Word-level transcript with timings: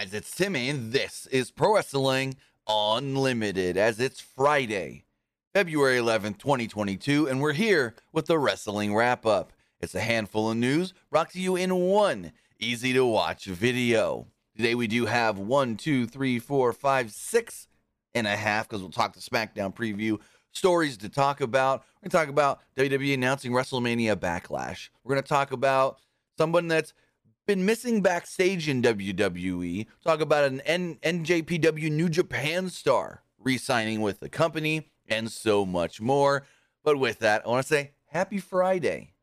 guys, 0.00 0.14
it's 0.14 0.30
Timmy, 0.30 0.68
and 0.68 0.92
this 0.92 1.26
is 1.32 1.50
Pro 1.50 1.74
Wrestling 1.74 2.36
Unlimited 2.68 3.76
as 3.76 3.98
it's 3.98 4.20
Friday, 4.20 5.02
February 5.52 5.98
11th, 5.98 6.38
2022, 6.38 7.26
and 7.26 7.40
we're 7.40 7.52
here 7.52 7.96
with 8.12 8.26
the 8.26 8.38
wrestling 8.38 8.94
wrap 8.94 9.26
up. 9.26 9.52
It's 9.80 9.96
a 9.96 10.00
handful 10.00 10.52
of 10.52 10.56
news 10.56 10.94
brought 11.10 11.30
to 11.30 11.40
you 11.40 11.56
in 11.56 11.74
one 11.74 12.30
easy 12.60 12.92
to 12.92 13.04
watch 13.04 13.46
video. 13.46 14.28
Today 14.56 14.76
we 14.76 14.86
do 14.86 15.06
have 15.06 15.36
one, 15.36 15.76
two, 15.76 16.06
three, 16.06 16.38
four, 16.38 16.72
five, 16.72 17.10
six 17.10 17.66
and 18.14 18.28
a 18.28 18.36
half 18.36 18.68
because 18.68 18.82
we'll 18.82 18.92
talk 18.92 19.14
the 19.14 19.20
SmackDown 19.20 19.74
preview 19.74 20.20
stories 20.52 20.96
to 20.98 21.08
talk 21.08 21.40
about. 21.40 21.80
We're 21.80 22.08
going 22.08 22.10
to 22.10 22.16
talk 22.18 22.28
about 22.28 22.60
WWE 22.76 23.14
announcing 23.14 23.50
WrestleMania 23.50 24.14
Backlash. 24.14 24.90
We're 25.02 25.16
going 25.16 25.24
to 25.24 25.28
talk 25.28 25.50
about 25.50 25.98
someone 26.36 26.68
that's 26.68 26.94
been 27.48 27.64
missing 27.64 28.02
backstage 28.02 28.68
in 28.68 28.82
WWE. 28.82 29.86
Talk 30.04 30.20
about 30.20 30.44
an 30.44 30.60
N- 30.60 30.98
NJPW 31.02 31.90
New 31.90 32.10
Japan 32.10 32.68
star 32.68 33.22
re 33.38 33.56
signing 33.56 34.02
with 34.02 34.20
the 34.20 34.28
company 34.28 34.90
and 35.08 35.32
so 35.32 35.64
much 35.64 35.98
more. 35.98 36.44
But 36.84 36.98
with 36.98 37.20
that, 37.20 37.46
I 37.46 37.48
want 37.48 37.66
to 37.66 37.68
say 37.68 37.92
happy 38.08 38.36
Friday. 38.38 39.14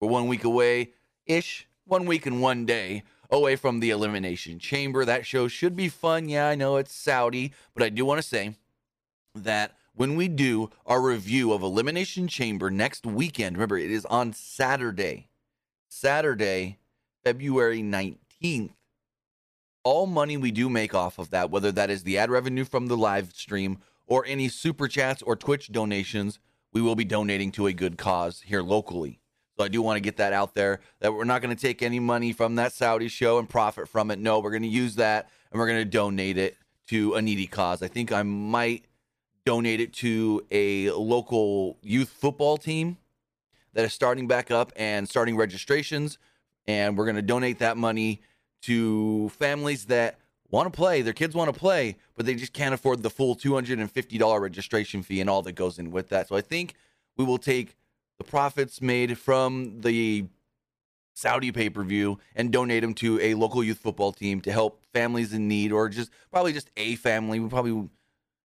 We're 0.00 0.08
one 0.08 0.26
week 0.26 0.42
away 0.42 0.94
ish, 1.26 1.68
one 1.84 2.06
week 2.06 2.26
and 2.26 2.42
one 2.42 2.66
day 2.66 3.04
away 3.30 3.54
from 3.54 3.78
the 3.78 3.90
Elimination 3.90 4.58
Chamber. 4.58 5.04
That 5.04 5.24
show 5.24 5.46
should 5.46 5.76
be 5.76 5.88
fun. 5.88 6.28
Yeah, 6.28 6.48
I 6.48 6.56
know 6.56 6.76
it's 6.76 6.92
Saudi, 6.92 7.52
but 7.72 7.84
I 7.84 7.88
do 7.88 8.04
want 8.04 8.20
to 8.20 8.26
say 8.26 8.56
that 9.36 9.76
when 9.94 10.16
we 10.16 10.26
do 10.26 10.70
our 10.86 11.00
review 11.00 11.52
of 11.52 11.62
Elimination 11.62 12.26
Chamber 12.26 12.68
next 12.68 13.06
weekend, 13.06 13.56
remember 13.56 13.78
it 13.78 13.92
is 13.92 14.04
on 14.06 14.32
Saturday. 14.32 15.28
Saturday, 15.88 16.78
February 17.24 17.82
19th. 17.82 18.74
All 19.82 20.06
money 20.06 20.36
we 20.36 20.50
do 20.50 20.68
make 20.68 20.94
off 20.94 21.18
of 21.18 21.30
that, 21.30 21.50
whether 21.50 21.72
that 21.72 21.90
is 21.90 22.02
the 22.02 22.18
ad 22.18 22.30
revenue 22.30 22.64
from 22.64 22.86
the 22.86 22.96
live 22.96 23.32
stream 23.32 23.78
or 24.06 24.24
any 24.26 24.48
super 24.48 24.88
chats 24.88 25.22
or 25.22 25.34
Twitch 25.34 25.72
donations, 25.72 26.38
we 26.72 26.82
will 26.82 26.94
be 26.94 27.04
donating 27.04 27.50
to 27.52 27.66
a 27.66 27.72
good 27.72 27.96
cause 27.96 28.42
here 28.42 28.62
locally. 28.62 29.20
So 29.56 29.64
I 29.64 29.68
do 29.68 29.80
want 29.80 29.96
to 29.96 30.00
get 30.00 30.16
that 30.18 30.32
out 30.32 30.54
there 30.54 30.80
that 31.00 31.12
we're 31.12 31.24
not 31.24 31.40
going 31.40 31.54
to 31.54 31.60
take 31.60 31.82
any 31.82 32.00
money 32.00 32.32
from 32.32 32.56
that 32.56 32.72
Saudi 32.72 33.08
show 33.08 33.38
and 33.38 33.48
profit 33.48 33.88
from 33.88 34.10
it. 34.10 34.18
No, 34.18 34.40
we're 34.40 34.50
going 34.50 34.62
to 34.62 34.68
use 34.68 34.96
that 34.96 35.30
and 35.50 35.58
we're 35.58 35.68
going 35.68 35.78
to 35.78 35.84
donate 35.84 36.36
it 36.36 36.56
to 36.88 37.14
a 37.14 37.22
needy 37.22 37.46
cause. 37.46 37.82
I 37.82 37.88
think 37.88 38.12
I 38.12 38.22
might 38.22 38.84
donate 39.46 39.80
it 39.80 39.92
to 39.94 40.44
a 40.50 40.90
local 40.90 41.78
youth 41.82 42.08
football 42.08 42.58
team 42.58 42.98
that 43.72 43.84
is 43.84 43.92
starting 43.92 44.26
back 44.26 44.50
up 44.50 44.72
and 44.76 45.08
starting 45.08 45.36
registrations 45.36 46.18
and 46.66 46.96
we're 46.96 47.04
going 47.04 47.16
to 47.16 47.22
donate 47.22 47.58
that 47.58 47.76
money 47.76 48.22
to 48.62 49.28
families 49.30 49.86
that 49.86 50.18
want 50.50 50.72
to 50.72 50.76
play. 50.76 51.02
Their 51.02 51.12
kids 51.12 51.34
want 51.34 51.52
to 51.52 51.58
play, 51.58 51.96
but 52.16 52.26
they 52.26 52.34
just 52.34 52.52
can't 52.52 52.74
afford 52.74 53.02
the 53.02 53.10
full 53.10 53.36
$250 53.36 54.40
registration 54.40 55.02
fee 55.02 55.20
and 55.20 55.28
all 55.28 55.42
that 55.42 55.52
goes 55.52 55.78
in 55.78 55.90
with 55.90 56.08
that. 56.10 56.28
So 56.28 56.36
I 56.36 56.40
think 56.40 56.74
we 57.16 57.24
will 57.24 57.38
take 57.38 57.76
the 58.18 58.24
profits 58.24 58.80
made 58.80 59.18
from 59.18 59.80
the 59.80 60.26
Saudi 61.14 61.52
pay 61.52 61.70
per 61.70 61.82
view 61.84 62.18
and 62.34 62.52
donate 62.52 62.82
them 62.82 62.94
to 62.94 63.20
a 63.20 63.34
local 63.34 63.62
youth 63.62 63.78
football 63.78 64.12
team 64.12 64.40
to 64.42 64.52
help 64.52 64.82
families 64.92 65.32
in 65.32 65.48
need 65.48 65.72
or 65.72 65.88
just 65.88 66.10
probably 66.30 66.52
just 66.52 66.70
a 66.76 66.96
family. 66.96 67.40
We 67.40 67.48
probably, 67.48 67.88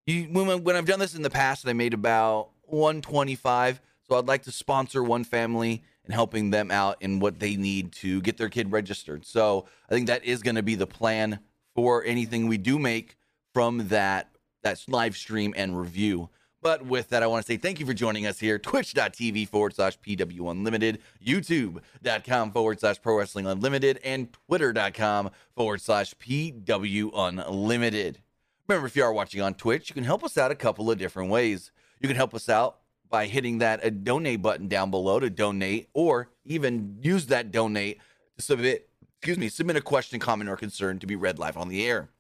when, 0.06 0.64
when 0.64 0.76
I've 0.76 0.86
done 0.86 0.98
this 0.98 1.14
in 1.14 1.22
the 1.22 1.30
past, 1.30 1.66
I 1.66 1.72
made 1.72 1.94
about 1.94 2.50
125. 2.64 3.80
So 4.08 4.16
I'd 4.16 4.26
like 4.26 4.42
to 4.44 4.52
sponsor 4.52 5.02
one 5.02 5.24
family 5.24 5.82
and 6.08 6.14
helping 6.14 6.50
them 6.50 6.70
out 6.70 6.96
in 7.00 7.20
what 7.20 7.38
they 7.38 7.54
need 7.54 7.92
to 7.92 8.22
get 8.22 8.38
their 8.38 8.48
kid 8.48 8.72
registered. 8.72 9.26
So 9.26 9.66
I 9.90 9.94
think 9.94 10.06
that 10.06 10.24
is 10.24 10.42
going 10.42 10.56
to 10.56 10.62
be 10.62 10.74
the 10.74 10.86
plan 10.86 11.40
for 11.74 12.02
anything 12.02 12.48
we 12.48 12.56
do 12.56 12.78
make 12.78 13.16
from 13.52 13.88
that 13.88 14.30
that 14.62 14.82
live 14.88 15.16
stream 15.16 15.54
and 15.56 15.78
review. 15.78 16.30
But 16.62 16.84
with 16.84 17.10
that, 17.10 17.22
I 17.22 17.28
want 17.28 17.44
to 17.44 17.52
say 17.52 17.58
thank 17.58 17.78
you 17.78 17.86
for 17.86 17.94
joining 17.94 18.26
us 18.26 18.40
here. 18.40 18.58
Twitch.tv 18.58 19.48
forward 19.48 19.74
slash 19.74 19.98
PW 20.00 20.50
Unlimited, 20.50 21.00
YouTube.com 21.24 22.52
forward 22.52 22.80
slash 22.80 23.00
Pro 23.00 23.18
Wrestling 23.18 23.46
Unlimited, 23.46 24.00
and 24.02 24.32
Twitter.com 24.32 25.30
forward 25.54 25.80
slash 25.80 26.14
PW 26.14 27.10
Unlimited. 27.14 28.18
Remember, 28.66 28.88
if 28.88 28.96
you 28.96 29.04
are 29.04 29.12
watching 29.12 29.40
on 29.40 29.54
Twitch, 29.54 29.90
you 29.90 29.94
can 29.94 30.04
help 30.04 30.24
us 30.24 30.36
out 30.36 30.50
a 30.50 30.56
couple 30.56 30.90
of 30.90 30.98
different 30.98 31.30
ways. 31.30 31.70
You 32.00 32.08
can 32.08 32.16
help 32.16 32.34
us 32.34 32.48
out 32.48 32.77
by 33.08 33.26
hitting 33.26 33.58
that 33.58 33.80
a 33.82 33.90
donate 33.90 34.42
button 34.42 34.68
down 34.68 34.90
below 34.90 35.20
to 35.20 35.30
donate, 35.30 35.88
or 35.94 36.28
even 36.44 36.98
use 37.00 37.26
that 37.26 37.50
donate 37.50 38.00
to 38.36 38.42
submit, 38.42 38.88
excuse 39.18 39.38
me, 39.38 39.48
submit 39.48 39.76
a 39.76 39.80
question, 39.80 40.20
comment, 40.20 40.50
or 40.50 40.56
concern 40.56 40.98
to 40.98 41.06
be 41.06 41.16
read 41.16 41.38
live 41.38 41.56
on 41.56 41.68
the 41.68 41.86
air. 41.86 42.10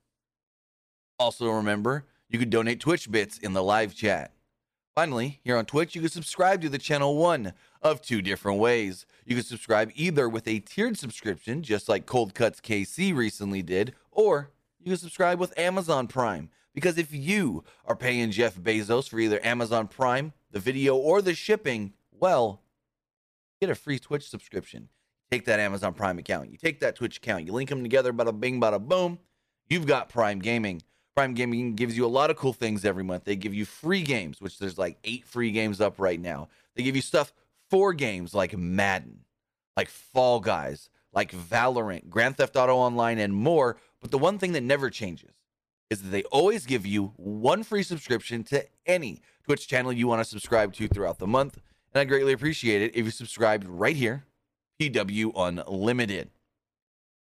Also, 1.18 1.50
remember, 1.50 2.04
you 2.28 2.38
can 2.38 2.50
donate 2.50 2.80
Twitch 2.80 3.10
bits 3.10 3.38
in 3.38 3.52
the 3.52 3.62
live 3.62 3.94
chat. 3.94 4.32
Finally, 4.94 5.40
here 5.44 5.56
on 5.56 5.64
Twitch, 5.64 5.94
you 5.94 6.00
can 6.00 6.10
subscribe 6.10 6.60
to 6.60 6.68
the 6.68 6.78
channel 6.78 7.16
one 7.16 7.52
of 7.82 8.02
two 8.02 8.20
different 8.20 8.58
ways. 8.58 9.06
You 9.24 9.36
can 9.36 9.44
subscribe 9.44 9.92
either 9.94 10.28
with 10.28 10.48
a 10.48 10.58
tiered 10.58 10.98
subscription, 10.98 11.62
just 11.62 11.88
like 11.88 12.04
Cold 12.06 12.34
Cuts 12.34 12.60
KC 12.60 13.14
recently 13.14 13.62
did, 13.62 13.94
or 14.10 14.50
you 14.80 14.86
can 14.86 14.96
subscribe 14.96 15.38
with 15.38 15.56
Amazon 15.58 16.08
Prime. 16.08 16.50
Because 16.74 16.98
if 16.98 17.12
you 17.12 17.64
are 17.86 17.96
paying 17.96 18.30
Jeff 18.30 18.56
Bezos 18.56 19.08
for 19.08 19.18
either 19.18 19.44
Amazon 19.44 19.88
Prime 19.88 20.32
the 20.50 20.60
video, 20.60 20.96
or 20.96 21.22
the 21.22 21.34
shipping, 21.34 21.92
well, 22.12 22.62
get 23.60 23.70
a 23.70 23.74
free 23.74 23.98
Twitch 23.98 24.28
subscription. 24.28 24.88
Take 25.30 25.44
that 25.44 25.60
Amazon 25.60 25.92
Prime 25.94 26.18
account, 26.18 26.50
you 26.50 26.56
take 26.56 26.80
that 26.80 26.96
Twitch 26.96 27.18
account, 27.18 27.44
you 27.46 27.52
link 27.52 27.68
them 27.68 27.82
together, 27.82 28.12
bada 28.12 28.38
bing, 28.38 28.60
bada 28.60 28.80
boom. 28.80 29.18
You've 29.68 29.86
got 29.86 30.08
Prime 30.08 30.38
Gaming. 30.38 30.82
Prime 31.14 31.34
Gaming 31.34 31.74
gives 31.74 31.96
you 31.96 32.06
a 32.06 32.08
lot 32.08 32.30
of 32.30 32.36
cool 32.36 32.52
things 32.52 32.84
every 32.84 33.04
month. 33.04 33.24
They 33.24 33.36
give 33.36 33.52
you 33.52 33.64
free 33.64 34.02
games, 34.02 34.40
which 34.40 34.58
there's 34.58 34.78
like 34.78 34.96
eight 35.04 35.26
free 35.26 35.50
games 35.50 35.80
up 35.80 35.98
right 35.98 36.20
now. 36.20 36.48
They 36.74 36.82
give 36.82 36.96
you 36.96 37.02
stuff 37.02 37.34
for 37.68 37.92
games 37.92 38.34
like 38.34 38.56
Madden, 38.56 39.24
like 39.76 39.88
Fall 39.88 40.40
Guys, 40.40 40.88
like 41.12 41.32
Valorant, 41.32 42.08
Grand 42.08 42.36
Theft 42.36 42.56
Auto 42.56 42.76
Online, 42.76 43.18
and 43.18 43.34
more. 43.34 43.76
But 44.00 44.10
the 44.10 44.18
one 44.18 44.38
thing 44.38 44.52
that 44.52 44.62
never 44.62 44.88
changes 44.90 45.32
is 45.90 46.02
that 46.02 46.08
they 46.08 46.22
always 46.24 46.66
give 46.66 46.86
you 46.86 47.12
one 47.16 47.62
free 47.62 47.82
subscription 47.82 48.44
to 48.44 48.64
any 48.86 49.22
Twitch 49.44 49.66
channel 49.68 49.92
you 49.92 50.06
want 50.06 50.20
to 50.20 50.24
subscribe 50.24 50.74
to 50.74 50.88
throughout 50.88 51.18
the 51.18 51.26
month. 51.26 51.60
And 51.94 52.00
I 52.00 52.04
greatly 52.04 52.32
appreciate 52.32 52.82
it 52.82 52.94
if 52.94 53.04
you 53.04 53.10
subscribed 53.10 53.66
right 53.66 53.96
here, 53.96 54.24
PW 54.80 55.32
Unlimited. 55.34 56.30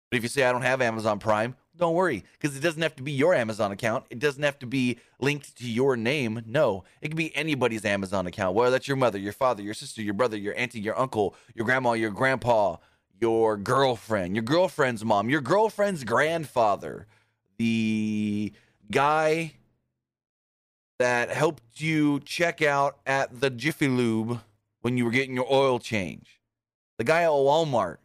But 0.10 0.18
if 0.18 0.24
you 0.24 0.30
say 0.30 0.44
I 0.44 0.52
don't 0.52 0.64
have 0.64 0.82
Amazon 0.82 1.20
Prime, 1.20 1.56
don't 1.78 1.94
worry, 1.94 2.24
because 2.40 2.56
it 2.56 2.62
doesn't 2.62 2.82
have 2.82 2.96
to 2.96 3.04
be 3.04 3.12
your 3.12 3.34
Amazon 3.34 3.72
account. 3.72 4.06
It 4.10 4.20
doesn't 4.20 4.44
have 4.44 4.58
to 4.60 4.66
be 4.66 4.98
linked 5.20 5.58
to 5.58 5.70
your 5.70 5.98
name. 5.98 6.42
No, 6.46 6.86
it 7.02 7.10
can 7.10 7.18
be 7.18 7.36
anybody's 7.36 7.86
Amazon 7.86 8.26
account, 8.26 8.56
whether 8.56 8.72
that's 8.72 8.88
your 8.88 8.98
mother, 8.98 9.20
your 9.20 9.34
father, 9.34 9.62
your 9.62 9.74
sister, 9.74 10.02
your 10.02 10.14
brother, 10.14 10.38
your 10.38 10.58
auntie, 10.58 10.80
your 10.80 10.98
uncle, 10.98 11.36
your 11.54 11.66
grandma, 11.66 11.94
your 11.94 12.12
grandpa, 12.12 12.78
your 13.20 13.58
girlfriend, 13.58 14.36
your 14.36 14.44
girlfriend's 14.44 15.04
mom, 15.04 15.30
your 15.30 15.42
girlfriend's 15.42 16.04
grandfather, 16.04 17.08
the 17.58 18.54
guy 18.92 19.54
that 21.00 21.30
helped 21.30 21.82
you 21.82 22.20
check 22.22 22.62
out 22.62 22.98
at 23.06 23.42
the 23.42 23.50
Jiffy 23.50 23.88
Lube 23.88 24.42
when 24.82 24.98
you 24.98 25.06
were 25.06 25.12
getting 25.12 25.36
your 25.36 25.52
oil 25.52 25.80
change. 25.80 26.40
The 26.98 27.04
guy 27.04 27.24
at 27.24 27.30
Walmart 27.30 27.98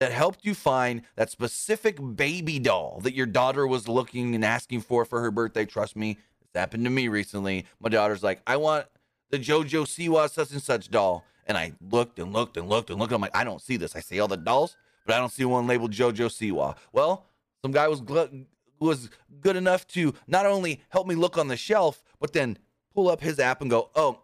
that 0.00 0.12
helped 0.12 0.44
you 0.44 0.54
find 0.54 1.02
that 1.14 1.30
specific 1.30 1.98
baby 2.16 2.58
doll 2.58 3.00
that 3.02 3.14
your 3.14 3.26
daughter 3.26 3.66
was 3.66 3.88
looking 3.88 4.34
and 4.34 4.44
asking 4.44 4.80
for 4.82 5.04
for 5.04 5.20
her 5.20 5.30
birthday. 5.30 5.64
Trust 5.64 5.96
me, 5.96 6.18
this 6.40 6.60
happened 6.60 6.84
to 6.84 6.90
me 6.90 7.08
recently. 7.08 7.66
My 7.80 7.88
daughter's 7.88 8.22
like, 8.22 8.40
I 8.46 8.56
want 8.56 8.86
the 9.30 9.38
JoJo 9.38 9.84
Siwa 9.84 10.30
such 10.30 10.50
and 10.52 10.62
such 10.62 10.90
doll. 10.90 11.24
And 11.46 11.56
I 11.56 11.72
looked 11.90 12.18
and 12.18 12.32
looked 12.32 12.56
and 12.56 12.68
looked 12.68 12.90
and 12.90 12.98
looked. 12.98 13.12
I'm 13.12 13.20
like, 13.20 13.36
I 13.36 13.44
don't 13.44 13.62
see 13.62 13.76
this. 13.76 13.94
I 13.94 14.00
see 14.00 14.18
all 14.18 14.28
the 14.28 14.36
dolls, 14.36 14.76
but 15.06 15.14
I 15.14 15.18
don't 15.18 15.30
see 15.30 15.44
one 15.44 15.66
labeled 15.68 15.92
JoJo 15.92 16.26
Siwa. 16.26 16.74
Well, 16.92 17.24
some 17.66 17.72
guy 17.72 17.88
was 17.88 18.00
gl- 18.00 18.46
was 18.78 19.10
good 19.40 19.56
enough 19.56 19.88
to 19.88 20.14
not 20.28 20.46
only 20.46 20.82
help 20.90 21.08
me 21.08 21.16
look 21.16 21.36
on 21.36 21.48
the 21.48 21.56
shelf, 21.56 22.00
but 22.20 22.32
then 22.32 22.58
pull 22.94 23.08
up 23.08 23.20
his 23.20 23.40
app 23.40 23.60
and 23.60 23.68
go, 23.68 23.90
oh, 23.96 24.20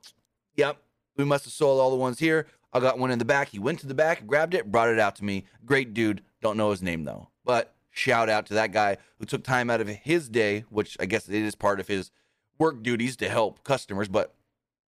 yep, 0.55 0.81
we 1.17 1.25
must 1.25 1.45
have 1.45 1.53
sold 1.53 1.81
all 1.81 1.91
the 1.91 1.97
ones 1.97 2.21
here. 2.21 2.47
I 2.73 2.79
got 2.79 3.01
one 3.01 3.11
in 3.11 3.19
the 3.19 3.25
back. 3.25 3.49
He 3.49 3.59
went 3.59 3.81
to 3.81 3.89
the 3.89 3.95
back, 3.95 4.29
grabbed 4.29 4.55
it, 4.55 4.71
brought 4.71 4.91
it 4.91 5.01
out 5.01 5.17
to 5.17 5.25
me. 5.25 5.47
Great 5.67 5.93
dude. 5.93 6.23
Don't 6.41 6.57
know 6.57 6.71
his 6.71 6.83
name 6.83 7.03
though. 7.03 7.31
But 7.45 7.75
shout 7.91 8.29
out 8.29 8.47
to 8.47 8.55
that 8.55 8.71
guy 8.71 8.99
who 9.19 9.25
took 9.25 9.43
time 9.43 9.69
out 9.69 9.81
of 9.81 9.89
his 9.89 10.29
day, 10.29 10.65
which 10.71 10.97
I 11.01 11.07
guess 11.07 11.29
it 11.29 11.35
is 11.35 11.57
part 11.57 11.81
of 11.81 11.89
his 11.89 12.13
work 12.61 12.81
duties 12.81 13.17
to 13.17 13.29
help 13.29 13.65
customers, 13.65 14.07
but 14.07 14.37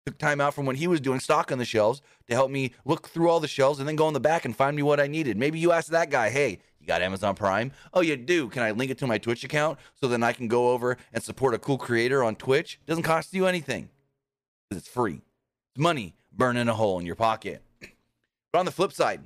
took 0.06 0.18
time 0.18 0.42
out 0.42 0.54
from 0.54 0.66
when 0.66 0.76
he 0.76 0.88
was 0.88 1.00
doing 1.00 1.22
stock 1.22 1.54
on 1.54 1.58
the 1.58 1.64
shelves 1.64 2.02
to 2.28 2.34
help 2.34 2.52
me 2.52 2.74
look 2.84 3.08
through 3.08 3.30
all 3.30 3.40
the 3.40 3.48
shelves 3.48 3.80
and 3.80 3.88
then 3.88 3.96
go 3.96 4.10
in 4.10 4.14
the 4.14 4.20
back 4.20 4.44
and 4.44 4.58
find 4.58 4.76
me 4.76 4.84
what 4.84 5.00
I 5.00 5.08
needed. 5.08 5.38
Maybe 5.38 5.58
you 5.58 5.72
ask 5.72 5.88
that 5.92 6.10
guy, 6.10 6.30
hey, 6.30 6.60
you 6.82 6.88
got 6.88 7.02
Amazon 7.02 7.36
Prime? 7.36 7.72
Oh, 7.94 8.02
you 8.02 8.18
do. 8.18 8.50
Can 8.50 8.64
I 8.64 8.72
link 8.72 8.92
it 8.92 8.98
to 8.98 9.08
my 9.08 9.18
Twitch 9.18 9.44
account 9.44 9.80
so 9.94 10.08
then 10.08 10.24
I 10.24 10.34
can 10.34 10.48
go 10.48 10.72
over 10.72 10.98
and 11.14 11.24
support 11.24 11.54
a 11.54 11.60
cool 11.60 11.78
creator 11.78 12.24
on 12.24 12.36
Twitch? 12.36 12.80
It 12.82 12.90
doesn't 12.90 13.04
cost 13.04 13.34
you 13.34 13.46
anything 13.46 13.90
it's 14.78 14.88
free. 14.88 15.22
It's 15.72 15.80
money 15.80 16.16
burning 16.32 16.68
a 16.68 16.74
hole 16.74 17.00
in 17.00 17.06
your 17.06 17.16
pocket. 17.16 17.62
But 18.52 18.60
on 18.60 18.66
the 18.66 18.72
flip 18.72 18.92
side, 18.92 19.22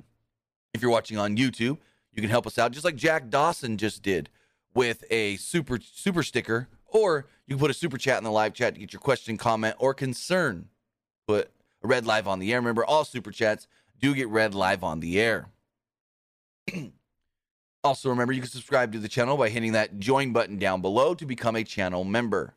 if 0.74 0.82
you're 0.82 0.90
watching 0.90 1.18
on 1.18 1.36
YouTube, 1.36 1.78
you 2.12 2.20
can 2.20 2.30
help 2.30 2.46
us 2.46 2.58
out 2.58 2.72
just 2.72 2.84
like 2.84 2.96
Jack 2.96 3.30
Dawson 3.30 3.76
just 3.76 4.02
did 4.02 4.28
with 4.74 5.04
a 5.10 5.36
super 5.36 5.78
super 5.80 6.22
sticker, 6.22 6.68
or 6.86 7.26
you 7.46 7.54
can 7.56 7.60
put 7.60 7.70
a 7.70 7.74
super 7.74 7.98
chat 7.98 8.18
in 8.18 8.24
the 8.24 8.30
live 8.30 8.54
chat 8.54 8.74
to 8.74 8.80
get 8.80 8.92
your 8.92 9.00
question, 9.00 9.36
comment, 9.36 9.74
or 9.78 9.94
concern. 9.94 10.68
Put 11.26 11.50
read 11.82 12.06
live 12.06 12.28
on 12.28 12.38
the 12.38 12.52
air. 12.52 12.60
Remember, 12.60 12.84
all 12.84 13.04
super 13.04 13.30
chats 13.30 13.66
do 14.00 14.14
get 14.14 14.28
read 14.28 14.54
live 14.54 14.84
on 14.84 15.00
the 15.00 15.20
air. 15.20 15.48
also, 17.84 18.08
remember 18.08 18.32
you 18.32 18.40
can 18.40 18.50
subscribe 18.50 18.92
to 18.92 18.98
the 18.98 19.08
channel 19.08 19.36
by 19.36 19.48
hitting 19.48 19.72
that 19.72 19.98
join 19.98 20.32
button 20.32 20.58
down 20.58 20.80
below 20.80 21.14
to 21.14 21.26
become 21.26 21.56
a 21.56 21.64
channel 21.64 22.04
member. 22.04 22.54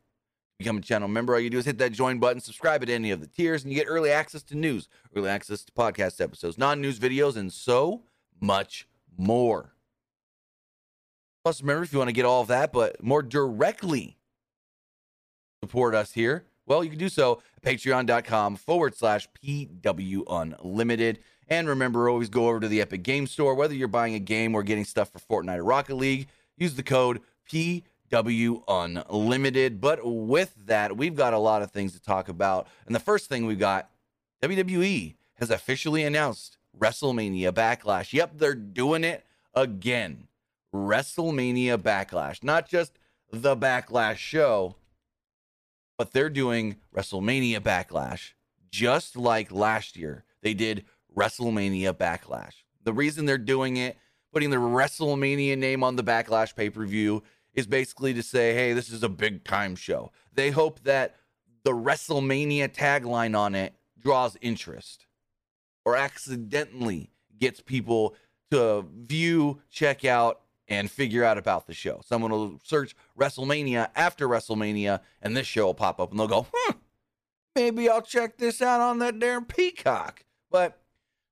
Become 0.57 0.77
a 0.77 0.81
channel 0.81 1.07
member. 1.07 1.33
All 1.33 1.39
you 1.39 1.49
do 1.49 1.57
is 1.57 1.65
hit 1.65 1.77
that 1.77 1.93
join 1.93 2.19
button, 2.19 2.41
subscribe 2.41 2.83
at 2.83 2.89
any 2.89 3.11
of 3.11 3.21
the 3.21 3.27
tiers, 3.27 3.63
and 3.63 3.71
you 3.71 3.79
get 3.79 3.87
early 3.87 4.11
access 4.11 4.43
to 4.43 4.55
news, 4.55 4.89
early 5.15 5.29
access 5.29 5.63
to 5.63 5.71
podcast 5.71 6.19
episodes, 6.19 6.57
non 6.57 6.81
news 6.81 6.99
videos, 6.99 7.37
and 7.37 7.53
so 7.53 8.03
much 8.41 8.87
more. 9.17 9.73
Plus, 11.43 11.61
remember, 11.61 11.83
if 11.83 11.93
you 11.93 11.99
want 11.99 12.09
to 12.09 12.13
get 12.13 12.25
all 12.25 12.41
of 12.41 12.47
that, 12.49 12.73
but 12.73 13.01
more 13.01 13.23
directly 13.23 14.17
support 15.63 15.95
us 15.95 16.11
here, 16.11 16.45
well, 16.65 16.83
you 16.83 16.89
can 16.89 16.99
do 16.99 17.09
so 17.09 17.41
at 17.55 17.63
patreon.com 17.63 18.55
forward 18.55 18.95
slash 18.95 19.27
PW 19.43 20.23
Unlimited. 20.29 21.19
And 21.49 21.67
remember, 21.67 22.07
always 22.07 22.29
go 22.29 22.47
over 22.47 22.59
to 22.59 22.67
the 22.67 22.81
Epic 22.81 23.03
Game 23.03 23.25
Store. 23.25 23.55
Whether 23.55 23.73
you're 23.73 23.87
buying 23.87 24.13
a 24.13 24.19
game 24.19 24.53
or 24.53 24.63
getting 24.63 24.85
stuff 24.85 25.11
for 25.11 25.19
Fortnite 25.19 25.57
or 25.57 25.63
Rocket 25.63 25.95
League, 25.95 26.27
use 26.57 26.75
the 26.75 26.83
code 26.83 27.21
PW 27.51 28.63
Unlimited. 29.09 29.81
But 29.81 29.99
with 30.03 30.53
that, 30.65 30.95
we've 30.95 31.15
got 31.15 31.33
a 31.33 31.39
lot 31.39 31.63
of 31.63 31.71
things 31.71 31.93
to 31.93 32.01
talk 32.01 32.29
about. 32.29 32.67
And 32.85 32.93
the 32.93 32.99
first 32.99 33.29
thing 33.29 33.45
we've 33.45 33.57
got 33.57 33.89
WWE 34.43 35.15
has 35.35 35.49
officially 35.49 36.03
announced 36.03 36.57
WrestleMania 36.77 37.51
Backlash. 37.51 38.13
Yep, 38.13 38.33
they're 38.37 38.53
doing 38.53 39.03
it 39.03 39.25
again. 39.55 40.27
WrestleMania 40.73 41.77
Backlash. 41.77 42.43
Not 42.43 42.69
just 42.69 42.99
the 43.31 43.55
Backlash 43.55 44.17
show, 44.17 44.75
but 45.97 46.11
they're 46.11 46.29
doing 46.29 46.75
WrestleMania 46.95 47.59
Backlash 47.59 48.33
just 48.69 49.15
like 49.17 49.51
last 49.51 49.97
year. 49.97 50.23
They 50.41 50.53
did 50.53 50.85
WrestleMania 51.19 51.93
Backlash. 51.93 52.63
The 52.83 52.93
reason 52.93 53.25
they're 53.25 53.37
doing 53.37 53.77
it, 53.77 53.97
putting 54.31 54.49
the 54.49 54.57
WrestleMania 54.57 55.57
name 55.57 55.83
on 55.83 55.95
the 55.95 56.03
Backlash 56.03 56.55
pay 56.55 56.69
per 56.69 56.85
view, 56.85 57.23
is 57.53 57.67
basically 57.67 58.13
to 58.13 58.23
say, 58.23 58.53
hey, 58.53 58.73
this 58.73 58.89
is 58.89 59.03
a 59.03 59.09
big 59.09 59.43
time 59.43 59.75
show. 59.75 60.11
They 60.33 60.51
hope 60.51 60.81
that 60.83 61.15
the 61.63 61.71
WrestleMania 61.71 62.69
tagline 62.69 63.37
on 63.37 63.55
it 63.55 63.73
draws 63.99 64.37
interest 64.41 65.05
or 65.83 65.97
accidentally 65.97 67.11
gets 67.37 67.59
people 67.59 68.15
to 68.51 68.85
view, 68.95 69.61
check 69.69 70.05
out, 70.05 70.41
and 70.67 70.89
figure 70.89 71.23
out 71.23 71.37
about 71.37 71.67
the 71.67 71.73
show. 71.73 71.99
Someone 72.05 72.31
will 72.31 72.59
search 72.63 72.95
WrestleMania 73.17 73.89
after 73.95 74.27
WrestleMania, 74.27 75.01
and 75.21 75.35
this 75.35 75.47
show 75.47 75.65
will 75.65 75.73
pop 75.73 75.99
up, 75.99 76.11
and 76.11 76.19
they'll 76.19 76.27
go, 76.27 76.47
hmm, 76.53 76.77
maybe 77.55 77.89
I'll 77.89 78.01
check 78.03 78.37
this 78.37 78.61
out 78.61 78.79
on 78.79 78.99
that 78.99 79.19
damn 79.19 79.45
Peacock. 79.45 80.23
But 80.51 80.78